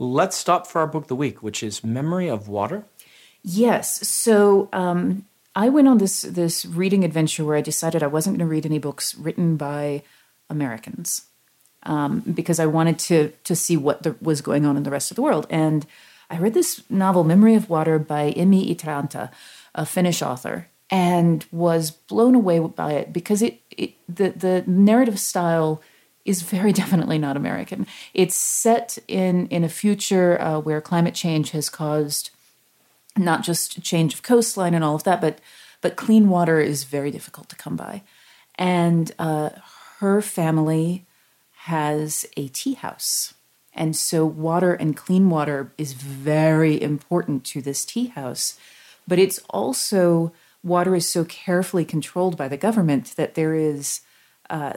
Let's 0.00 0.36
stop 0.36 0.66
for 0.66 0.80
our 0.80 0.86
book 0.88 1.04
of 1.04 1.08
the 1.08 1.14
week, 1.16 1.42
which 1.42 1.62
is 1.62 1.84
Memory 1.84 2.28
of 2.28 2.48
Water. 2.48 2.86
Yes. 3.44 4.08
So 4.08 4.68
um, 4.72 5.26
I 5.54 5.68
went 5.68 5.88
on 5.88 5.98
this 5.98 6.22
this 6.22 6.64
reading 6.64 7.04
adventure 7.04 7.44
where 7.44 7.56
I 7.58 7.60
decided 7.60 8.02
I 8.02 8.06
wasn't 8.08 8.38
going 8.38 8.48
to 8.48 8.50
read 8.50 8.66
any 8.66 8.78
books 8.78 9.14
written 9.14 9.56
by 9.56 10.02
Americans. 10.48 11.26
um, 11.84 12.20
because 12.20 12.60
I 12.60 12.66
wanted 12.66 12.98
to 13.00 13.32
to 13.44 13.56
see 13.56 13.76
what 13.76 14.02
the, 14.02 14.16
was 14.20 14.40
going 14.40 14.66
on 14.66 14.76
in 14.76 14.82
the 14.82 14.90
rest 14.90 15.10
of 15.10 15.16
the 15.16 15.22
world. 15.22 15.46
And 15.50 15.86
I 16.28 16.38
read 16.38 16.54
this 16.54 16.82
novel, 16.90 17.24
Memory 17.24 17.54
of 17.54 17.68
Water, 17.70 17.98
by 17.98 18.32
Emmi 18.32 18.74
Itäranta, 18.74 19.30
a 19.74 19.86
Finnish 19.86 20.22
author, 20.22 20.68
and 20.90 21.44
was 21.50 21.90
blown 21.90 22.34
away 22.34 22.60
by 22.60 22.92
it 22.92 23.12
because 23.12 23.42
it, 23.42 23.60
it 23.70 23.94
the 24.08 24.30
the 24.30 24.64
narrative 24.66 25.18
style 25.18 25.80
is 26.24 26.42
very 26.42 26.72
definitely 26.82 27.18
not 27.18 27.36
American. 27.36 27.86
It's 28.14 28.34
set 28.34 28.98
in 29.08 29.46
in 29.48 29.64
a 29.64 29.68
future 29.68 30.40
uh, 30.40 30.60
where 30.60 30.80
climate 30.80 31.14
change 31.14 31.50
has 31.50 31.68
caused 31.68 32.30
not 33.16 33.42
just 33.42 33.82
change 33.82 34.14
of 34.14 34.22
coastline 34.22 34.74
and 34.74 34.84
all 34.84 34.94
of 34.94 35.04
that, 35.04 35.20
but 35.20 35.40
but 35.80 35.96
clean 35.96 36.28
water 36.28 36.60
is 36.60 36.84
very 36.84 37.10
difficult 37.10 37.48
to 37.48 37.56
come 37.56 37.76
by. 37.76 38.02
And 38.56 39.12
uh, 39.18 39.50
her 39.98 40.20
family 40.20 41.06
has 41.64 42.26
a 42.36 42.48
tea 42.48 42.74
house. 42.74 43.34
And 43.72 43.94
so, 43.96 44.26
water 44.26 44.74
and 44.74 44.96
clean 44.96 45.30
water 45.30 45.72
is 45.78 45.92
very 45.92 46.80
important 46.80 47.44
to 47.46 47.62
this 47.62 47.84
tea 47.84 48.08
house. 48.08 48.58
But 49.06 49.18
it's 49.18 49.38
also, 49.48 50.32
water 50.62 50.94
is 50.94 51.08
so 51.08 51.24
carefully 51.24 51.84
controlled 51.84 52.36
by 52.36 52.48
the 52.48 52.56
government 52.56 53.14
that 53.16 53.34
there 53.34 53.54
is. 53.54 54.00
Uh, 54.48 54.74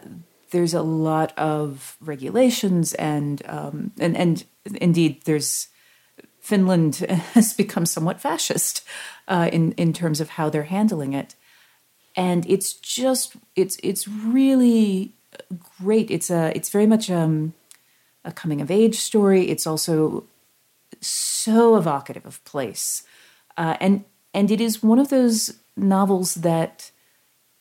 there's 0.53 0.74
a 0.74 0.81
lot 0.81 1.38
of 1.38 1.98
regulations 2.00 2.93
and 2.93 3.41
um, 3.48 3.91
and 4.00 4.15
and 4.15 4.45
indeed 4.75 5.22
there's 5.25 5.67
Finland 6.39 6.95
has 7.33 7.53
become 7.53 7.86
somewhat 7.86 8.22
fascist 8.22 8.83
uh, 9.27 9.50
in 9.51 9.74
in 9.74 9.91
terms 9.91 10.22
of 10.22 10.29
how 10.29 10.50
they're 10.50 10.63
handling 10.63 11.13
it, 11.13 11.36
and 12.15 12.45
it's 12.50 12.74
just 12.74 13.36
it's 13.55 13.77
it's 13.83 14.07
really 14.07 15.12
great. 15.81 16.12
It's 16.12 16.29
a 16.29 16.55
it's 16.55 16.69
very 16.69 16.88
much 16.88 17.10
um, 17.10 17.53
a 18.24 18.31
coming 18.31 18.62
of 18.62 18.72
age 18.72 18.95
story. 18.95 19.50
It's 19.50 19.67
also 19.67 20.24
so 21.01 21.75
evocative 21.75 22.25
of 22.25 22.43
place, 22.45 23.03
uh, 23.57 23.75
and 23.81 24.05
and 24.33 24.51
it 24.51 24.62
is 24.62 24.83
one 24.83 25.00
of 25.00 25.10
those 25.10 25.60
novels 25.75 26.36
that, 26.36 26.91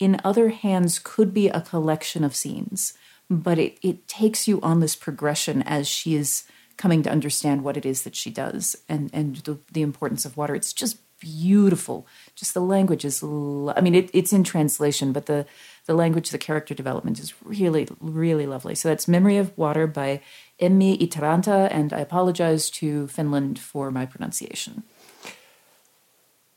in 0.03 0.21
other 0.25 0.49
hands, 0.49 0.99
could 0.99 1.33
be 1.33 1.49
a 1.49 1.61
collection 1.61 2.25
of 2.25 2.35
scenes, 2.35 2.95
but 3.31 3.59
it 3.59 3.79
it 3.83 4.09
takes 4.09 4.49
you 4.49 4.61
on 4.61 4.81
this 4.81 4.97
progression 4.97 5.63
as 5.63 5.87
she 5.87 6.15
is 6.15 6.45
coming 6.77 7.03
to 7.03 7.11
understand 7.11 7.63
what 7.63 7.77
it 7.77 7.87
is 7.87 8.03
that 8.03 8.17
she 8.17 8.31
does 8.31 8.77
and 8.89 9.11
and 9.13 9.37
the, 9.47 9.59
the 9.71 9.83
importance 9.83 10.25
of 10.25 10.37
water. 10.37 10.55
It's 10.57 10.73
just 10.73 10.97
beautiful. 11.21 12.05
Just 12.35 12.53
the 12.53 12.61
language 12.61 13.05
is, 13.05 13.23
I 13.23 13.81
mean, 13.81 13.95
it, 13.95 14.11
it's 14.13 14.33
in 14.33 14.43
translation, 14.43 15.13
but 15.13 15.27
the 15.27 15.47
the 15.87 15.95
language, 15.95 16.31
the 16.31 16.39
character 16.39 16.75
development 16.75 17.19
is 17.19 17.35
really, 17.45 17.89
really 18.01 18.47
lovely. 18.47 18.75
So 18.75 18.89
that's 18.89 19.09
Memory 19.09 19.37
of 19.39 19.57
Water 19.57 19.87
by 19.87 20.21
Emmi 20.61 20.99
Itäranta, 20.99 21.69
and 21.73 21.93
I 21.93 22.01
apologize 22.01 22.71
to 22.71 23.07
Finland 23.09 23.59
for 23.59 23.91
my 23.91 24.07
pronunciation. 24.07 24.83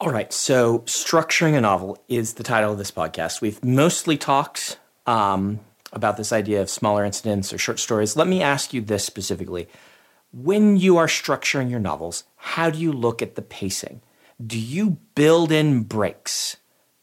All 0.02 0.12
right, 0.12 0.34
so 0.34 0.80
structuring 0.80 1.56
a 1.56 1.62
novel 1.62 1.98
is 2.10 2.34
the 2.34 2.44
title 2.44 2.74
of 2.74 2.78
this 2.78 2.92
podcast. 2.92 3.40
We've 3.40 3.64
mostly 3.64 4.18
talked 4.18 4.78
um, 5.06 5.62
about 5.94 6.18
this 6.18 6.34
idea 6.34 6.62
of 6.62 6.70
smaller 6.70 7.06
incidents 7.06 7.54
or 7.54 7.58
short 7.58 7.80
stories. 7.80 8.18
Let 8.18 8.28
me 8.28 8.44
ask 8.44 8.74
you 8.74 8.82
this 8.82 9.06
specifically. 9.06 9.70
When 10.34 10.76
you 10.76 10.98
are 10.98 11.08
structuring 11.08 11.70
your 11.70 11.80
novels, 11.80 12.26
how 12.36 12.70
do 12.70 12.78
you 12.78 12.92
look 12.92 13.22
at 13.22 13.36
the 13.36 13.42
pacing? 13.42 14.02
Do 14.46 14.60
you 14.60 14.98
build 15.16 15.50
in 15.50 15.84
breaks 15.84 16.58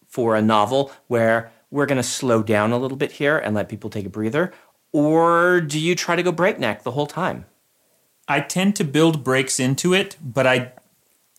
for 0.06 0.36
a 0.36 0.42
novel 0.42 0.92
where 1.06 1.50
we're 1.70 1.86
going 1.86 1.96
to 1.96 2.02
slow 2.02 2.42
down 2.42 2.72
a 2.72 2.78
little 2.78 2.98
bit 2.98 3.12
here 3.12 3.38
and 3.38 3.54
let 3.54 3.70
people 3.70 3.88
take 3.88 4.04
a 4.04 4.10
breather? 4.10 4.52
Or 4.92 5.62
do 5.62 5.80
you 5.80 5.94
try 5.94 6.14
to 6.14 6.22
go 6.22 6.30
breakneck 6.30 6.82
the 6.82 6.90
whole 6.90 7.06
time? 7.06 7.46
I 8.28 8.40
tend 8.40 8.76
to 8.76 8.84
build 8.84 9.24
breaks 9.24 9.58
into 9.58 9.94
it, 9.94 10.18
but 10.22 10.46
I 10.46 10.72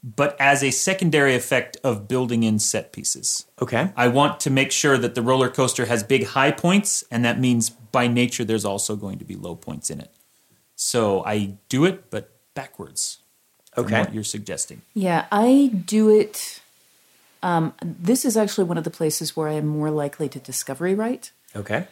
but 0.03 0.36
as 0.39 0.63
a 0.63 0.72
secondary 0.72 1.33
effect 1.33 1.77
of 1.83 2.07
building 2.07 2.43
in 2.43 2.60
set 2.60 2.91
pieces. 2.91 3.45
Okay. 3.62 3.91
I 3.95 4.10
want 4.10 4.41
to 4.41 4.50
make 4.50 4.72
sure 4.72 4.98
that 4.98 5.15
the 5.15 5.22
roller 5.22 5.50
coaster 5.50 5.86
has 5.86 6.03
big 6.03 6.27
high 6.27 6.51
points, 6.51 7.05
and 7.10 7.24
that 7.24 7.39
means 7.39 7.69
by 7.69 8.07
nature 8.07 8.43
there's 8.43 8.65
also 8.65 8.98
going 8.98 9.17
to 9.19 9.25
be 9.25 9.36
low 9.36 9.55
points 9.55 9.89
in 9.89 10.01
it. 10.01 10.12
So 10.75 11.24
I 11.24 11.55
do 11.69 11.86
it, 11.86 12.10
but 12.10 12.31
backwards. 12.53 13.19
from 13.74 13.86
Okay. 13.86 14.00
What 14.01 14.13
you're 14.13 14.24
suggesting. 14.24 14.81
Yeah, 14.93 15.25
I 15.31 15.72
do 15.86 16.10
it. 16.10 16.62
Um, 17.41 17.74
this 17.81 18.25
is 18.25 18.36
actually 18.36 18.65
one 18.65 18.77
of 18.77 18.83
the 18.83 18.91
places 18.91 19.36
where 19.36 19.48
I 19.48 19.53
am 19.53 19.67
more 19.67 19.91
likely 19.91 20.27
to 20.29 20.39
discovery 20.39 20.95
write. 20.95 21.31
Okay. 21.55 21.88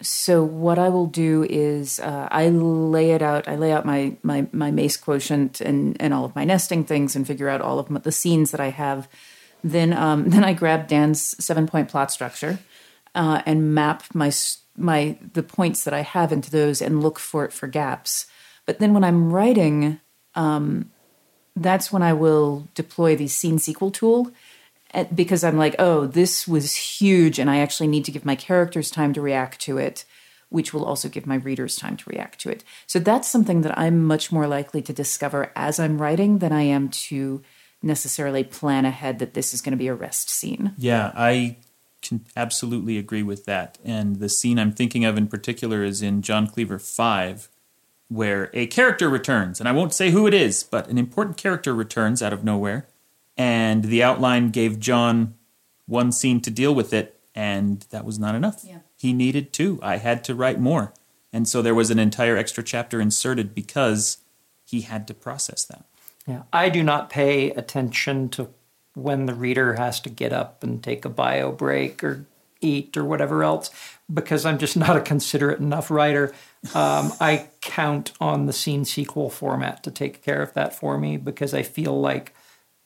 So 0.00 0.42
what 0.44 0.78
I 0.78 0.88
will 0.88 1.06
do 1.06 1.44
is 1.48 2.00
uh, 2.00 2.28
I 2.30 2.48
lay 2.48 3.12
it 3.12 3.22
out. 3.22 3.46
I 3.48 3.56
lay 3.56 3.72
out 3.72 3.84
my 3.86 4.16
my 4.22 4.46
my 4.52 4.70
MICE 4.70 4.96
quotient 4.96 5.60
and 5.60 5.96
and 6.00 6.12
all 6.12 6.24
of 6.24 6.34
my 6.34 6.44
nesting 6.44 6.84
things 6.84 7.14
and 7.14 7.26
figure 7.26 7.48
out 7.48 7.60
all 7.60 7.78
of 7.78 7.90
my, 7.90 8.00
the 8.00 8.12
scenes 8.12 8.50
that 8.50 8.60
I 8.60 8.70
have. 8.70 9.08
Then 9.62 9.92
um, 9.92 10.30
then 10.30 10.44
I 10.44 10.52
grab 10.52 10.88
Dan's 10.88 11.22
seven 11.44 11.66
point 11.66 11.88
plot 11.88 12.10
structure 12.10 12.58
uh, 13.14 13.42
and 13.46 13.74
map 13.74 14.04
my 14.14 14.32
my 14.76 15.18
the 15.34 15.42
points 15.42 15.84
that 15.84 15.94
I 15.94 16.00
have 16.00 16.32
into 16.32 16.50
those 16.50 16.82
and 16.82 17.02
look 17.02 17.18
for 17.18 17.48
for 17.50 17.68
gaps. 17.68 18.26
But 18.66 18.78
then 18.78 18.94
when 18.94 19.04
I'm 19.04 19.32
writing, 19.32 20.00
um, 20.34 20.90
that's 21.56 21.92
when 21.92 22.02
I 22.02 22.12
will 22.12 22.68
deploy 22.74 23.16
the 23.16 23.28
scene 23.28 23.58
sequel 23.58 23.90
tool 23.90 24.32
because 25.14 25.44
I'm 25.44 25.56
like, 25.56 25.76
oh, 25.78 26.06
this 26.06 26.46
was 26.46 26.74
huge, 26.76 27.38
and 27.38 27.50
I 27.50 27.58
actually 27.58 27.86
need 27.86 28.04
to 28.04 28.12
give 28.12 28.24
my 28.24 28.36
characters 28.36 28.90
time 28.90 29.12
to 29.14 29.20
react 29.20 29.60
to 29.62 29.78
it, 29.78 30.04
which 30.48 30.74
will 30.74 30.84
also 30.84 31.08
give 31.08 31.26
my 31.26 31.36
readers 31.36 31.76
time 31.76 31.96
to 31.96 32.10
react 32.10 32.40
to 32.40 32.50
it. 32.50 32.62
So 32.86 32.98
that's 32.98 33.28
something 33.28 33.62
that 33.62 33.78
I'm 33.78 34.04
much 34.04 34.30
more 34.30 34.46
likely 34.46 34.82
to 34.82 34.92
discover 34.92 35.50
as 35.56 35.80
I'm 35.80 36.00
writing 36.00 36.38
than 36.38 36.52
I 36.52 36.62
am 36.62 36.88
to 36.90 37.42
necessarily 37.82 38.44
plan 38.44 38.84
ahead 38.84 39.18
that 39.18 39.34
this 39.34 39.52
is 39.52 39.60
going 39.60 39.72
to 39.72 39.78
be 39.78 39.88
a 39.88 39.94
rest 39.94 40.30
scene. 40.30 40.72
Yeah, 40.76 41.10
I 41.16 41.56
can 42.02 42.24
absolutely 42.36 42.98
agree 42.98 43.22
with 43.22 43.44
that. 43.46 43.78
And 43.84 44.16
the 44.16 44.28
scene 44.28 44.58
I'm 44.58 44.72
thinking 44.72 45.04
of 45.04 45.16
in 45.16 45.26
particular 45.26 45.82
is 45.82 46.02
in 46.02 46.20
John 46.22 46.46
Cleaver 46.46 46.78
5, 46.78 47.48
where 48.08 48.50
a 48.52 48.66
character 48.66 49.08
returns. 49.08 49.58
And 49.58 49.68
I 49.68 49.72
won't 49.72 49.94
say 49.94 50.10
who 50.10 50.26
it 50.26 50.34
is, 50.34 50.62
but 50.62 50.88
an 50.88 50.98
important 50.98 51.36
character 51.36 51.74
returns 51.74 52.22
out 52.22 52.32
of 52.32 52.44
nowhere. 52.44 52.88
And 53.36 53.84
the 53.84 54.02
outline 54.02 54.50
gave 54.50 54.78
John 54.78 55.34
one 55.86 56.12
scene 56.12 56.40
to 56.42 56.50
deal 56.50 56.74
with 56.74 56.92
it, 56.92 57.20
and 57.34 57.80
that 57.90 58.04
was 58.04 58.18
not 58.18 58.34
enough. 58.34 58.62
Yeah. 58.64 58.80
He 58.96 59.12
needed 59.12 59.52
two. 59.52 59.78
I 59.82 59.96
had 59.96 60.22
to 60.24 60.34
write 60.34 60.60
more. 60.60 60.92
And 61.32 61.48
so 61.48 61.62
there 61.62 61.74
was 61.74 61.90
an 61.90 61.98
entire 61.98 62.36
extra 62.36 62.62
chapter 62.62 63.00
inserted 63.00 63.54
because 63.54 64.18
he 64.64 64.82
had 64.82 65.08
to 65.08 65.14
process 65.14 65.64
that. 65.64 65.84
Yeah, 66.26 66.42
I 66.52 66.68
do 66.68 66.82
not 66.82 67.10
pay 67.10 67.50
attention 67.50 68.28
to 68.30 68.50
when 68.94 69.26
the 69.26 69.34
reader 69.34 69.74
has 69.74 69.98
to 70.00 70.10
get 70.10 70.32
up 70.32 70.62
and 70.62 70.82
take 70.82 71.04
a 71.04 71.08
bio 71.08 71.50
break 71.50 72.04
or 72.04 72.26
eat 72.60 72.96
or 72.96 73.04
whatever 73.04 73.42
else 73.42 73.70
because 74.12 74.46
I'm 74.46 74.58
just 74.58 74.76
not 74.76 74.96
a 74.96 75.00
considerate 75.00 75.58
enough 75.58 75.90
writer. 75.90 76.32
Um, 76.74 77.12
I 77.20 77.48
count 77.60 78.12
on 78.20 78.46
the 78.46 78.52
scene 78.52 78.84
sequel 78.84 79.30
format 79.30 79.82
to 79.82 79.90
take 79.90 80.22
care 80.22 80.42
of 80.42 80.52
that 80.54 80.74
for 80.74 80.96
me 80.98 81.16
because 81.16 81.54
I 81.54 81.62
feel 81.62 82.00
like, 82.00 82.34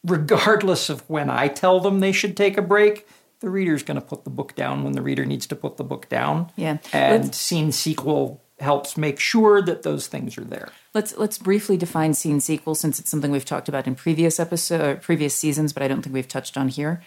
regardless 0.06 0.88
of 0.88 1.08
when 1.08 1.28
I 1.30 1.48
tell 1.48 1.80
them 1.80 2.00
they 2.00 2.12
should 2.12 2.36
take 2.36 2.56
a 2.56 2.62
break, 2.62 3.06
the 3.40 3.50
reader's 3.50 3.82
going 3.82 4.00
to 4.00 4.06
put 4.06 4.24
the 4.24 4.30
book 4.30 4.54
down 4.54 4.82
when 4.84 4.92
the 4.94 5.02
reader 5.02 5.26
needs 5.26 5.46
to 5.48 5.56
put 5.56 5.76
the 5.76 5.84
book 5.84 6.08
down. 6.08 6.50
Yeah. 6.56 6.78
And 6.92 7.24
Let's- 7.24 7.38
scene 7.38 7.72
sequel 7.72 8.42
helps 8.58 8.96
make 8.96 9.20
sure 9.20 9.60
that 9.60 9.82
those 9.82 10.06
things 10.06 10.38
are 10.38 10.44
there. 10.44 10.70
Let's 10.94 11.14
let's 11.18 11.36
briefly 11.36 11.76
define 11.76 12.14
scene 12.14 12.40
sequel 12.40 12.74
since 12.74 12.98
it's 12.98 13.10
something 13.10 13.30
we've 13.30 13.44
talked 13.44 13.68
about 13.68 13.86
in 13.86 13.94
previous 13.94 14.40
episode, 14.40 15.02
previous 15.02 15.34
seasons, 15.34 15.74
but 15.74 15.82
I 15.82 15.88
don't 15.88 16.00
think 16.00 16.14
we've 16.14 16.26
touched 16.26 16.56
on 16.56 16.68
here. 16.68 17.02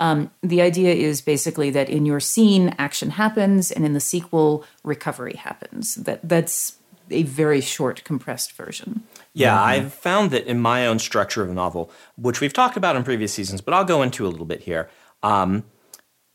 Um, 0.00 0.30
the 0.42 0.60
idea 0.60 0.94
is 0.94 1.20
basically 1.20 1.70
that 1.70 1.88
in 1.88 2.04
your 2.04 2.18
scene, 2.20 2.74
action 2.78 3.10
happens, 3.10 3.70
and 3.70 3.84
in 3.84 3.92
the 3.92 4.00
sequel, 4.00 4.64
recovery 4.82 5.34
happens. 5.34 5.94
That 5.96 6.28
that's 6.28 6.77
a 7.10 7.22
very 7.22 7.60
short, 7.60 8.02
compressed 8.04 8.52
version. 8.52 9.02
Yeah, 9.34 9.60
I've 9.60 9.92
found 9.94 10.30
that 10.32 10.46
in 10.46 10.60
my 10.60 10.86
own 10.86 10.98
structure 10.98 11.42
of 11.42 11.50
a 11.50 11.54
novel, 11.54 11.90
which 12.16 12.40
we've 12.40 12.52
talked 12.52 12.76
about 12.76 12.96
in 12.96 13.04
previous 13.04 13.32
seasons, 13.32 13.60
but 13.60 13.72
I'll 13.74 13.84
go 13.84 14.02
into 14.02 14.26
a 14.26 14.28
little 14.30 14.46
bit 14.46 14.62
here. 14.62 14.88
Um, 15.22 15.64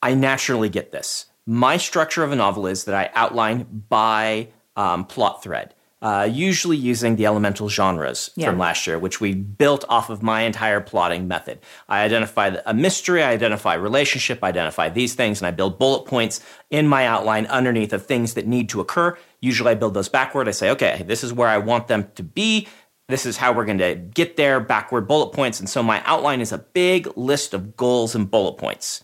I 0.01 0.13
naturally 0.13 0.69
get 0.69 0.91
this. 0.91 1.25
My 1.45 1.77
structure 1.77 2.23
of 2.23 2.31
a 2.31 2.35
novel 2.35 2.67
is 2.67 2.85
that 2.85 2.95
I 2.95 3.09
outline 3.13 3.85
by 3.89 4.49
um, 4.77 5.05
plot 5.05 5.43
thread, 5.43 5.73
uh, 6.01 6.27
usually 6.29 6.77
using 6.77 7.15
the 7.17 7.25
elemental 7.25 7.67
genres 7.69 8.29
Yeah. 8.35 8.49
from 8.49 8.59
last 8.59 8.87
year, 8.87 8.97
which 8.99 9.19
we 9.21 9.33
built 9.33 9.83
off 9.89 10.09
of 10.09 10.21
my 10.23 10.41
entire 10.43 10.79
plotting 10.81 11.27
method. 11.27 11.59
I 11.89 12.03
identify 12.03 12.57
a 12.65 12.73
mystery, 12.73 13.21
I 13.23 13.31
identify 13.31 13.73
relationship, 13.75 14.39
I 14.43 14.49
identify 14.49 14.89
these 14.89 15.15
things, 15.15 15.41
and 15.41 15.47
I 15.47 15.51
build 15.51 15.77
bullet 15.79 16.05
points 16.05 16.41
in 16.69 16.87
my 16.87 17.05
outline 17.05 17.45
underneath 17.47 17.93
of 17.93 18.05
things 18.05 18.33
that 18.35 18.47
need 18.47 18.69
to 18.69 18.79
occur. 18.81 19.17
Usually 19.43 19.71
I 19.71 19.75
build 19.75 19.93
those 19.93 20.09
backward. 20.09 20.47
I 20.47 20.51
say, 20.51 20.69
okay, 20.71 21.03
this 21.05 21.23
is 21.23 21.33
where 21.33 21.49
I 21.49 21.57
want 21.57 21.87
them 21.87 22.07
to 22.15 22.23
be. 22.23 22.67
This 23.09 23.25
is 23.25 23.37
how 23.37 23.51
we're 23.51 23.65
going 23.65 23.79
to 23.89 23.95
get 23.95 24.37
there, 24.37 24.59
backward 24.59 25.07
bullet 25.07 25.33
points. 25.33 25.59
And 25.59 25.69
so 25.69 25.83
my 25.83 26.01
outline 26.05 26.41
is 26.41 26.53
a 26.53 26.57
big 26.57 27.09
list 27.17 27.53
of 27.53 27.75
goals 27.75 28.15
and 28.15 28.31
bullet 28.31 28.57
points. 28.57 29.03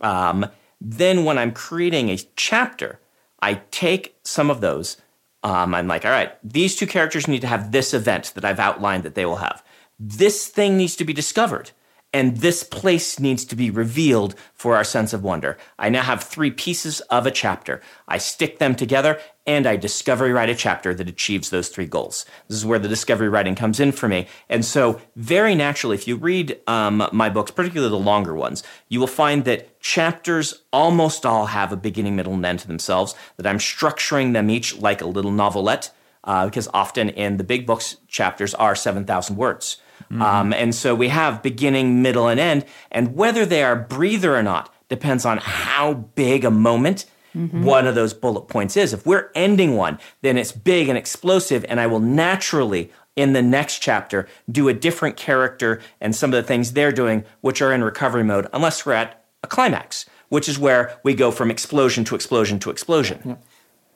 Um, 0.00 0.46
then 0.80 1.24
when 1.24 1.38
I'm 1.38 1.52
creating 1.52 2.10
a 2.10 2.18
chapter, 2.34 2.98
I 3.40 3.62
take 3.70 4.16
some 4.24 4.50
of 4.50 4.60
those 4.60 4.96
Um, 5.42 5.74
I'm 5.74 5.86
like, 5.86 6.04
all 6.04 6.10
right, 6.10 6.32
these 6.42 6.74
two 6.74 6.88
characters 6.88 7.28
need 7.28 7.42
to 7.42 7.46
have 7.46 7.70
this 7.70 7.94
event 7.94 8.32
that 8.34 8.44
I've 8.44 8.58
outlined 8.58 9.04
that 9.04 9.14
they 9.14 9.26
will 9.26 9.36
have. 9.36 9.62
This 9.98 10.48
thing 10.48 10.76
needs 10.76 10.96
to 10.96 11.04
be 11.04 11.12
discovered 11.12 11.70
and 12.12 12.38
this 12.38 12.64
place 12.64 13.20
needs 13.20 13.44
to 13.44 13.56
be 13.56 13.70
revealed 13.70 14.34
for 14.54 14.74
our 14.74 14.84
sense 14.84 15.12
of 15.12 15.22
wonder. 15.22 15.56
I 15.78 15.88
now 15.88 16.02
have 16.02 16.24
three 16.24 16.50
pieces 16.50 17.00
of 17.10 17.26
a 17.26 17.30
chapter. 17.30 17.80
I 18.08 18.18
stick 18.18 18.58
them 18.58 18.74
together 18.74 19.20
and 19.46 19.66
I 19.66 19.76
discovery 19.76 20.32
write 20.32 20.48
a 20.48 20.54
chapter 20.54 20.94
that 20.94 21.08
achieves 21.08 21.50
those 21.50 21.68
three 21.68 21.86
goals. 21.86 22.26
This 22.48 22.58
is 22.58 22.66
where 22.66 22.78
the 22.78 22.88
discovery 22.88 23.28
writing 23.28 23.54
comes 23.54 23.78
in 23.78 23.92
for 23.92 24.08
me. 24.08 24.26
And 24.48 24.64
so, 24.64 25.00
very 25.14 25.54
naturally, 25.54 25.94
if 25.94 26.08
you 26.08 26.16
read 26.16 26.60
um, 26.66 27.08
my 27.12 27.30
books, 27.30 27.50
particularly 27.50 27.90
the 27.90 28.04
longer 28.04 28.34
ones, 28.34 28.62
you 28.88 28.98
will 28.98 29.06
find 29.06 29.44
that 29.44 29.80
chapters 29.80 30.62
almost 30.72 31.24
all 31.24 31.46
have 31.46 31.72
a 31.72 31.76
beginning, 31.76 32.16
middle, 32.16 32.34
and 32.34 32.44
end 32.44 32.58
to 32.60 32.66
themselves, 32.66 33.14
that 33.36 33.46
I'm 33.46 33.58
structuring 33.58 34.32
them 34.32 34.50
each 34.50 34.76
like 34.76 35.00
a 35.00 35.06
little 35.06 35.32
novelette. 35.32 35.90
Uh, 36.24 36.46
because 36.46 36.68
often 36.74 37.08
in 37.10 37.36
the 37.36 37.44
big 37.44 37.66
books, 37.66 37.98
chapters 38.08 38.52
are 38.54 38.74
7,000 38.74 39.36
words. 39.36 39.76
Mm-hmm. 40.10 40.22
Um, 40.22 40.52
and 40.52 40.74
so 40.74 40.92
we 40.92 41.08
have 41.08 41.40
beginning, 41.40 42.02
middle, 42.02 42.26
and 42.26 42.40
end. 42.40 42.64
And 42.90 43.14
whether 43.14 43.46
they 43.46 43.62
are 43.62 43.76
breather 43.76 44.36
or 44.36 44.42
not 44.42 44.74
depends 44.88 45.24
on 45.24 45.38
how 45.38 45.94
big 45.94 46.44
a 46.44 46.50
moment 46.50 47.06
mm-hmm. 47.36 47.64
one 47.64 47.86
of 47.86 47.94
those 47.94 48.14
bullet 48.14 48.42
points 48.42 48.76
is. 48.76 48.92
If 48.92 49.04
we're 49.06 49.30
ending 49.34 49.76
one, 49.76 49.98
then 50.22 50.38
it's 50.38 50.52
big 50.52 50.88
and 50.88 50.96
explosive, 50.96 51.64
and 51.68 51.78
I 51.78 51.86
will 51.86 52.00
naturally 52.00 52.90
in 53.14 53.32
the 53.32 53.42
next 53.42 53.78
chapter 53.78 54.28
do 54.50 54.68
a 54.68 54.74
different 54.74 55.16
character 55.16 55.80
and 56.00 56.14
some 56.14 56.32
of 56.32 56.36
the 56.36 56.46
things 56.46 56.72
they're 56.72 56.92
doing, 56.92 57.24
which 57.40 57.62
are 57.62 57.72
in 57.72 57.82
recovery 57.82 58.24
mode, 58.24 58.46
unless 58.52 58.84
we're 58.84 58.92
at 58.92 59.24
a 59.42 59.46
climax, 59.46 60.06
which 60.28 60.48
is 60.48 60.58
where 60.58 60.98
we 61.02 61.14
go 61.14 61.30
from 61.30 61.50
explosion 61.50 62.04
to 62.04 62.14
explosion 62.14 62.58
to 62.60 62.70
explosion. 62.70 63.20
Yeah. 63.24 63.36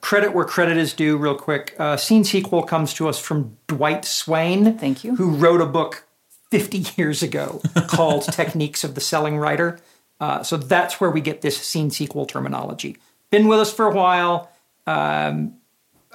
Credit 0.00 0.32
where 0.32 0.46
credit 0.46 0.78
is 0.78 0.94
due, 0.94 1.18
real 1.18 1.34
quick. 1.34 1.74
Uh, 1.78 1.98
Scene 1.98 2.24
Sequel 2.24 2.62
comes 2.62 2.94
to 2.94 3.06
us 3.06 3.20
from 3.20 3.58
Dwight 3.66 4.06
Swain. 4.06 4.78
Thank 4.78 5.04
you. 5.04 5.14
Who 5.16 5.30
wrote 5.30 5.60
a 5.60 5.66
book 5.66 6.04
50 6.50 6.86
years 6.96 7.22
ago 7.22 7.60
called 7.88 8.22
Techniques 8.32 8.82
of 8.82 8.94
the 8.94 9.00
Selling 9.00 9.36
Writer. 9.36 9.78
Uh, 10.18 10.42
so 10.42 10.56
that's 10.56 11.00
where 11.00 11.10
we 11.10 11.20
get 11.20 11.42
this 11.42 11.58
scene 11.58 11.90
sequel 11.90 12.26
terminology. 12.26 12.96
Been 13.30 13.48
with 13.48 13.60
us 13.60 13.72
for 13.72 13.86
a 13.86 13.94
while. 13.94 14.50
Um, 14.86 15.54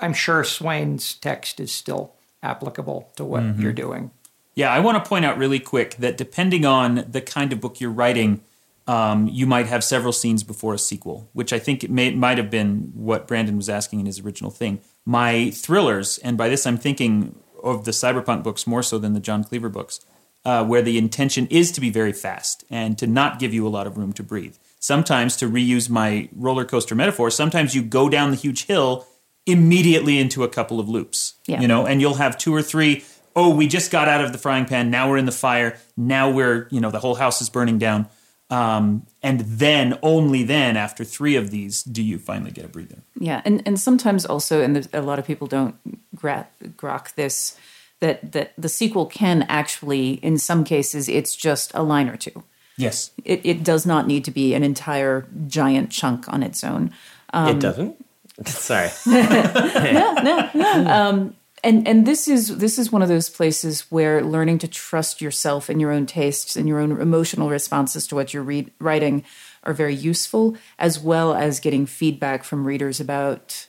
I'm 0.02 0.14
sure 0.14 0.44
Swain's 0.44 1.16
text 1.16 1.60
is 1.60 1.72
still 1.72 2.14
applicable 2.44 3.12
to 3.16 3.24
what 3.26 3.44
mm-hmm. 3.44 3.62
you're 3.62 3.74
doing. 3.74 4.12
Yeah, 4.54 4.72
I 4.72 4.80
want 4.80 5.04
to 5.04 5.08
point 5.08 5.26
out 5.26 5.38
really 5.38 5.60
quick 5.60 5.96
that 5.98 6.18
depending 6.18 6.66
on 6.66 7.06
the 7.10 7.22
kind 7.22 7.52
of 7.52 7.60
book 7.60 7.82
you're 7.82 7.92
writing, 7.92 8.42
um, 8.88 9.28
you 9.28 9.46
might 9.46 9.68
have 9.68 9.84
several 9.84 10.14
scenes 10.14 10.44
before 10.44 10.74
a 10.74 10.80
sequel, 10.80 11.30
which 11.34 11.52
I 11.52 11.60
think 11.60 11.84
it 11.84 11.92
may, 11.92 12.12
might 12.12 12.38
have 12.38 12.50
been 12.50 12.92
what 12.94 13.28
Brandon 13.28 13.58
was 13.58 13.70
asking 13.70 14.00
in 14.00 14.06
his 14.06 14.20
original 14.20 14.52
thing. 14.52 14.80
My 15.06 15.52
thrillers, 15.52 16.20
and 16.20 16.38
by 16.38 16.50
this 16.50 16.66
I'm 16.66 16.78
thinking 16.78 17.36
of 17.64 17.86
the 17.86 17.92
cyberpunk 17.92 18.44
books 18.44 18.68
more 18.68 18.84
so 18.84 18.98
than 18.98 19.14
the 19.14 19.20
John 19.20 19.44
Cleaver 19.44 19.70
books, 19.70 20.00
uh, 20.46 20.64
where 20.64 20.82
the 20.82 20.98
intention 20.98 21.48
is 21.48 21.72
to 21.72 21.82
be 21.82 21.90
very 21.90 22.14
fast 22.14 22.64
and 22.70 22.98
to 22.98 23.08
not 23.08 23.40
give 23.40 23.54
you 23.54 23.68
a 23.68 23.70
lot 23.70 23.88
of 23.88 23.98
room 23.98 24.14
to 24.14 24.24
breathe. 24.24 24.56
Sometimes, 24.86 25.36
to 25.38 25.50
reuse 25.50 25.90
my 25.90 26.30
roller 26.36 26.64
coaster 26.64 26.94
metaphor, 26.94 27.32
sometimes 27.32 27.74
you 27.74 27.82
go 27.82 28.08
down 28.08 28.30
the 28.30 28.36
huge 28.36 28.66
hill 28.68 29.08
immediately 29.48 30.20
into 30.20 30.44
a 30.44 30.48
couple 30.48 30.80
of 30.80 30.88
loops. 30.88 31.34
Yeah. 31.48 31.60
You 31.60 31.68
know, 31.68 31.88
and 31.88 32.02
you'll 32.02 32.22
have 32.26 32.38
two 32.38 32.54
or 32.54 32.62
three. 32.62 33.04
Oh, 33.36 33.50
we 33.50 33.66
just 33.66 33.90
got 33.90 34.08
out 34.08 34.24
of 34.24 34.32
the 34.32 34.38
frying 34.38 34.66
pan. 34.66 34.92
Now 34.92 35.10
we're 35.10 35.18
in 35.18 35.26
the 35.26 35.32
fire. 35.32 35.80
Now 35.98 36.30
we're, 36.30 36.68
you 36.70 36.80
know, 36.80 36.92
the 36.92 37.00
whole 37.00 37.16
house 37.16 37.42
is 37.42 37.50
burning 37.50 37.80
down. 37.80 38.08
Um, 38.52 39.08
and 39.24 39.40
then, 39.40 39.98
only 40.04 40.44
then, 40.44 40.78
after 40.78 41.04
three 41.04 41.36
of 41.36 41.50
these, 41.50 41.82
do 41.82 42.04
you 42.04 42.20
finally 42.20 42.52
get 42.52 42.66
a 42.66 42.68
breather. 42.68 43.00
Yeah, 43.20 43.42
and 43.44 43.64
and 43.66 43.80
sometimes 43.80 44.24
also, 44.24 44.62
and 44.62 44.88
a 44.94 45.02
lot 45.02 45.18
of 45.18 45.26
people 45.26 45.48
don't 45.48 45.76
gra- 46.14 46.48
grok 46.62 47.16
this 47.16 47.58
that 48.02 48.34
that 48.34 48.54
the 48.56 48.70
sequel 48.70 49.08
can 49.08 49.48
actually, 49.50 50.20
in 50.22 50.38
some 50.38 50.64
cases, 50.64 51.10
it's 51.10 51.36
just 51.36 51.72
a 51.74 51.82
line 51.82 52.08
or 52.08 52.18
two. 52.18 52.44
Yes, 52.78 53.12
it, 53.24 53.42
it 53.44 53.64
does 53.64 53.86
not 53.86 54.08
need 54.08 54.26
to 54.26 54.32
be 54.32 54.54
an 54.54 54.64
entire 54.64 55.28
giant 55.48 55.92
chunk 55.92 56.32
on 56.32 56.44
its 56.44 56.64
own. 56.64 56.92
Um, 57.34 57.58
it 57.58 57.60
doesn't. 57.60 58.06
Sorry. 58.46 58.90
no, 59.06 60.14
no, 60.24 60.50
no. 60.54 60.88
Um, 60.88 61.36
and 61.64 61.88
and 61.88 62.06
this 62.06 62.28
is 62.28 62.58
this 62.58 62.78
is 62.78 62.92
one 62.92 63.02
of 63.02 63.10
those 63.10 63.30
places 63.30 63.82
where 63.92 64.24
learning 64.24 64.60
to 64.60 64.68
trust 64.68 65.22
yourself 65.22 65.68
and 65.68 65.82
your 65.82 65.92
own 65.92 66.06
tastes 66.06 66.56
and 66.56 66.68
your 66.68 66.80
own 66.80 66.92
emotional 67.02 67.50
responses 67.50 68.06
to 68.08 68.16
what 68.16 68.34
you're 68.34 68.44
read, 68.44 68.72
writing 68.80 69.24
are 69.64 69.74
very 69.74 69.96
useful, 69.96 70.56
as 70.78 71.00
well 71.00 71.34
as 71.34 71.60
getting 71.60 71.86
feedback 71.86 72.44
from 72.44 72.66
readers 72.66 73.00
about 73.00 73.68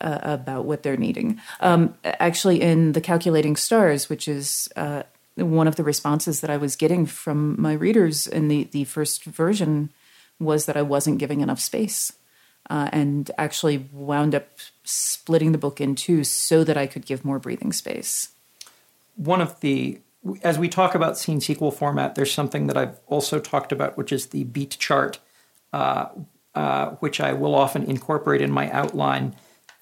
uh, 0.00 0.20
about 0.22 0.64
what 0.64 0.82
they're 0.82 0.96
needing. 0.96 1.40
Um, 1.60 1.94
actually, 2.04 2.62
in 2.62 2.92
the 2.92 3.00
Calculating 3.00 3.56
Stars, 3.56 4.08
which 4.08 4.26
is 4.26 4.68
uh, 4.76 5.02
one 5.36 5.66
of 5.66 5.76
the 5.76 5.84
responses 5.84 6.40
that 6.40 6.50
I 6.50 6.56
was 6.56 6.76
getting 6.76 7.06
from 7.06 7.60
my 7.60 7.72
readers 7.72 8.26
in 8.26 8.48
the, 8.48 8.64
the 8.64 8.84
first 8.84 9.24
version, 9.24 9.92
was 10.38 10.66
that 10.66 10.76
I 10.76 10.82
wasn't 10.82 11.18
giving 11.18 11.40
enough 11.40 11.60
space. 11.60 12.12
Uh, 12.70 12.88
and 12.92 13.30
actually 13.36 13.88
wound 13.92 14.34
up 14.34 14.48
splitting 14.84 15.52
the 15.52 15.58
book 15.58 15.82
in 15.82 15.94
two 15.94 16.24
so 16.24 16.64
that 16.64 16.78
I 16.78 16.86
could 16.86 17.04
give 17.04 17.22
more 17.22 17.38
breathing 17.38 17.74
space. 17.74 18.30
One 19.16 19.42
of 19.42 19.60
the, 19.60 20.00
as 20.42 20.58
we 20.58 20.70
talk 20.70 20.94
about 20.94 21.18
scene 21.18 21.42
sequel 21.42 21.70
format, 21.70 22.14
there's 22.14 22.32
something 22.32 22.66
that 22.68 22.78
I've 22.78 22.98
also 23.06 23.38
talked 23.38 23.70
about, 23.70 23.98
which 23.98 24.12
is 24.12 24.28
the 24.28 24.44
beat 24.44 24.78
chart, 24.78 25.18
uh, 25.74 26.06
uh, 26.54 26.90
which 27.00 27.20
I 27.20 27.34
will 27.34 27.54
often 27.54 27.84
incorporate 27.84 28.40
in 28.40 28.50
my 28.50 28.70
outline 28.70 29.34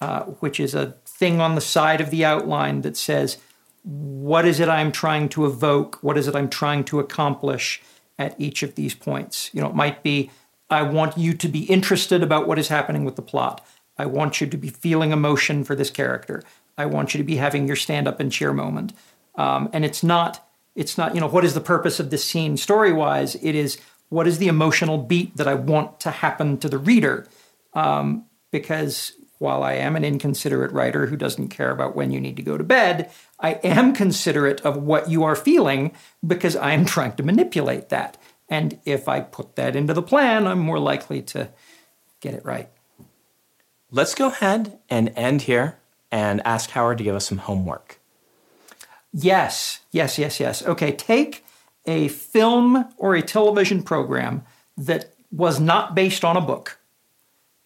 uh, 0.03 0.23
which 0.41 0.59
is 0.59 0.75
a 0.75 0.97
thing 1.05 1.39
on 1.39 1.55
the 1.55 1.61
side 1.61 2.01
of 2.01 2.09
the 2.09 2.25
outline 2.25 2.81
that 2.81 2.97
says, 2.97 3.37
what 3.83 4.45
is 4.45 4.59
it 4.59 4.69
I'm 4.69 4.91
trying 4.91 5.29
to 5.29 5.45
evoke? 5.45 5.99
What 6.01 6.17
is 6.17 6.27
it 6.27 6.35
I'm 6.35 6.49
trying 6.49 6.83
to 6.85 6.99
accomplish 6.99 7.81
at 8.17 8.39
each 8.39 8.63
of 8.63 8.75
these 8.75 8.95
points? 8.95 9.49
You 9.53 9.61
know, 9.61 9.67
it 9.67 9.75
might 9.75 10.03
be, 10.03 10.31
I 10.69 10.81
want 10.83 11.17
you 11.17 11.33
to 11.33 11.47
be 11.47 11.65
interested 11.65 12.23
about 12.23 12.47
what 12.47 12.57
is 12.57 12.69
happening 12.69 13.03
with 13.03 13.15
the 13.15 13.21
plot. 13.21 13.65
I 13.97 14.05
want 14.05 14.41
you 14.41 14.47
to 14.47 14.57
be 14.57 14.69
feeling 14.69 15.11
emotion 15.11 15.63
for 15.63 15.75
this 15.75 15.91
character. 15.91 16.43
I 16.77 16.85
want 16.85 17.13
you 17.13 17.17
to 17.19 17.23
be 17.23 17.35
having 17.35 17.67
your 17.67 17.75
stand 17.75 18.07
up 18.07 18.19
and 18.19 18.31
cheer 18.31 18.53
moment. 18.53 18.93
Um, 19.35 19.69
and 19.73 19.83
it's 19.83 20.01
not, 20.01 20.47
it's 20.75 20.97
not, 20.97 21.13
you 21.13 21.21
know, 21.21 21.27
what 21.27 21.45
is 21.45 21.53
the 21.53 21.61
purpose 21.61 21.99
of 21.99 22.09
this 22.09 22.23
scene 22.23 22.57
story 22.57 22.93
wise? 22.93 23.35
It 23.35 23.53
is, 23.53 23.77
what 24.09 24.27
is 24.27 24.37
the 24.37 24.47
emotional 24.47 24.97
beat 24.97 25.35
that 25.37 25.47
I 25.47 25.55
want 25.55 25.99
to 26.01 26.11
happen 26.11 26.57
to 26.59 26.69
the 26.69 26.77
reader? 26.77 27.27
Um, 27.73 28.25
because 28.51 29.13
while 29.39 29.63
I 29.63 29.73
am 29.73 29.95
an 29.95 30.05
inconsiderate 30.05 30.71
writer 30.71 31.07
who 31.07 31.17
doesn't 31.17 31.49
care 31.49 31.71
about 31.71 31.95
when 31.95 32.11
you 32.11 32.21
need 32.21 32.37
to 32.37 32.43
go 32.43 32.57
to 32.57 32.63
bed, 32.63 33.11
I 33.39 33.53
am 33.63 33.93
considerate 33.93 34.61
of 34.61 34.77
what 34.77 35.09
you 35.09 35.23
are 35.23 35.35
feeling 35.35 35.91
because 36.25 36.55
I 36.55 36.71
am 36.71 36.85
trying 36.85 37.15
to 37.17 37.23
manipulate 37.23 37.89
that. 37.89 38.17
And 38.49 38.79
if 38.85 39.07
I 39.07 39.21
put 39.21 39.55
that 39.55 39.75
into 39.75 39.93
the 39.93 40.01
plan, 40.01 40.47
I'm 40.47 40.59
more 40.59 40.79
likely 40.79 41.21
to 41.23 41.49
get 42.21 42.33
it 42.33 42.45
right. 42.45 42.69
Let's 43.91 44.15
go 44.15 44.27
ahead 44.27 44.79
and 44.89 45.11
end 45.15 45.43
here 45.43 45.77
and 46.11 46.41
ask 46.45 46.71
Howard 46.71 46.97
to 46.99 47.03
give 47.03 47.15
us 47.15 47.27
some 47.27 47.39
homework. 47.39 47.99
Yes, 49.11 49.81
yes, 49.91 50.17
yes, 50.17 50.39
yes. 50.39 50.63
Okay, 50.63 50.91
take 50.91 51.45
a 51.85 52.07
film 52.07 52.85
or 52.97 53.15
a 53.15 53.21
television 53.21 53.83
program 53.83 54.43
that 54.77 55.13
was 55.31 55.59
not 55.59 55.95
based 55.95 56.23
on 56.23 56.37
a 56.37 56.41
book 56.41 56.79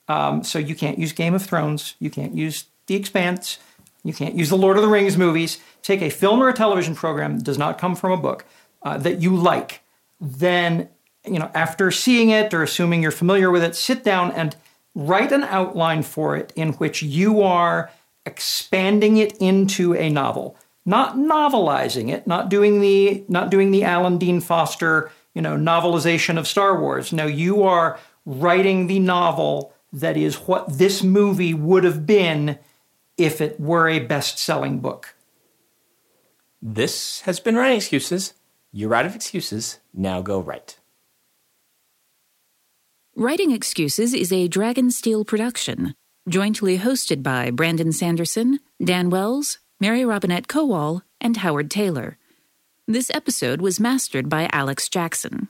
um, 0.07 0.43
so 0.43 0.59
you 0.59 0.75
can't 0.75 0.97
use 0.97 1.11
Game 1.11 1.33
of 1.33 1.45
Thrones, 1.45 1.95
you 1.99 2.09
can't 2.09 2.35
use 2.35 2.65
The 2.87 2.95
Expanse, 2.95 3.59
you 4.03 4.13
can't 4.13 4.35
use 4.35 4.49
the 4.49 4.57
Lord 4.57 4.77
of 4.77 4.83
the 4.83 4.89
Rings 4.89 5.17
movies. 5.17 5.59
Take 5.81 6.01
a 6.01 6.09
film 6.09 6.41
or 6.41 6.49
a 6.49 6.53
television 6.53 6.95
program 6.95 7.37
that 7.37 7.43
does 7.43 7.57
not 7.57 7.77
come 7.77 7.95
from 7.95 8.11
a 8.11 8.17
book 8.17 8.45
uh, 8.81 8.97
that 8.99 9.21
you 9.21 9.35
like. 9.35 9.81
Then, 10.21 10.89
you 11.25 11.39
know, 11.39 11.51
after 11.53 11.91
seeing 11.91 12.29
it 12.29 12.53
or 12.53 12.63
assuming 12.63 13.01
you're 13.01 13.11
familiar 13.11 13.51
with 13.51 13.63
it, 13.63 13.75
sit 13.75 14.03
down 14.03 14.31
and 14.31 14.55
write 14.95 15.31
an 15.31 15.43
outline 15.43 16.03
for 16.03 16.37
it 16.37 16.53
in 16.55 16.73
which 16.73 17.03
you 17.03 17.41
are 17.41 17.91
expanding 18.25 19.17
it 19.17 19.35
into 19.37 19.93
a 19.93 20.09
novel 20.09 20.57
not 20.87 21.17
novelizing 21.17 22.09
it 22.11 22.25
not 22.25 22.49
doing 22.49 22.81
the 22.81 23.23
not 23.27 23.51
doing 23.51 23.69
the 23.71 23.83
alan 23.83 24.17
dean 24.17 24.41
foster 24.41 25.11
you 25.35 25.41
know 25.41 25.55
novelization 25.55 26.37
of 26.37 26.47
star 26.47 26.81
wars 26.81 27.13
no 27.13 27.27
you 27.27 27.61
are 27.61 27.99
writing 28.25 28.87
the 28.87 28.99
novel 28.99 29.71
that 30.01 30.17
is 30.17 30.35
what 30.35 30.77
this 30.77 31.03
movie 31.03 31.53
would 31.53 31.83
have 31.83 32.05
been 32.05 32.59
if 33.17 33.41
it 33.41 33.59
were 33.59 33.87
a 33.89 33.99
best 33.99 34.37
selling 34.37 34.79
book. 34.79 35.15
This 36.61 37.21
has 37.21 37.39
been 37.39 37.55
Writing 37.55 37.77
Excuses. 37.77 38.33
You're 38.71 38.93
out 38.93 39.05
of 39.05 39.15
excuses. 39.15 39.79
Now 39.93 40.21
go 40.21 40.39
write. 40.39 40.79
Writing 43.15 43.51
Excuses 43.51 44.13
is 44.13 44.31
a 44.31 44.47
Dragonsteel 44.47 45.25
production, 45.25 45.95
jointly 46.29 46.77
hosted 46.77 47.23
by 47.23 47.49
Brandon 47.49 47.91
Sanderson, 47.91 48.59
Dan 48.83 49.09
Wells, 49.09 49.57
Mary 49.79 50.05
Robinette 50.05 50.47
Kowal, 50.47 51.01
and 51.19 51.37
Howard 51.37 51.71
Taylor. 51.71 52.17
This 52.87 53.09
episode 53.09 53.61
was 53.61 53.79
mastered 53.79 54.29
by 54.29 54.47
Alex 54.51 54.87
Jackson. 54.89 55.49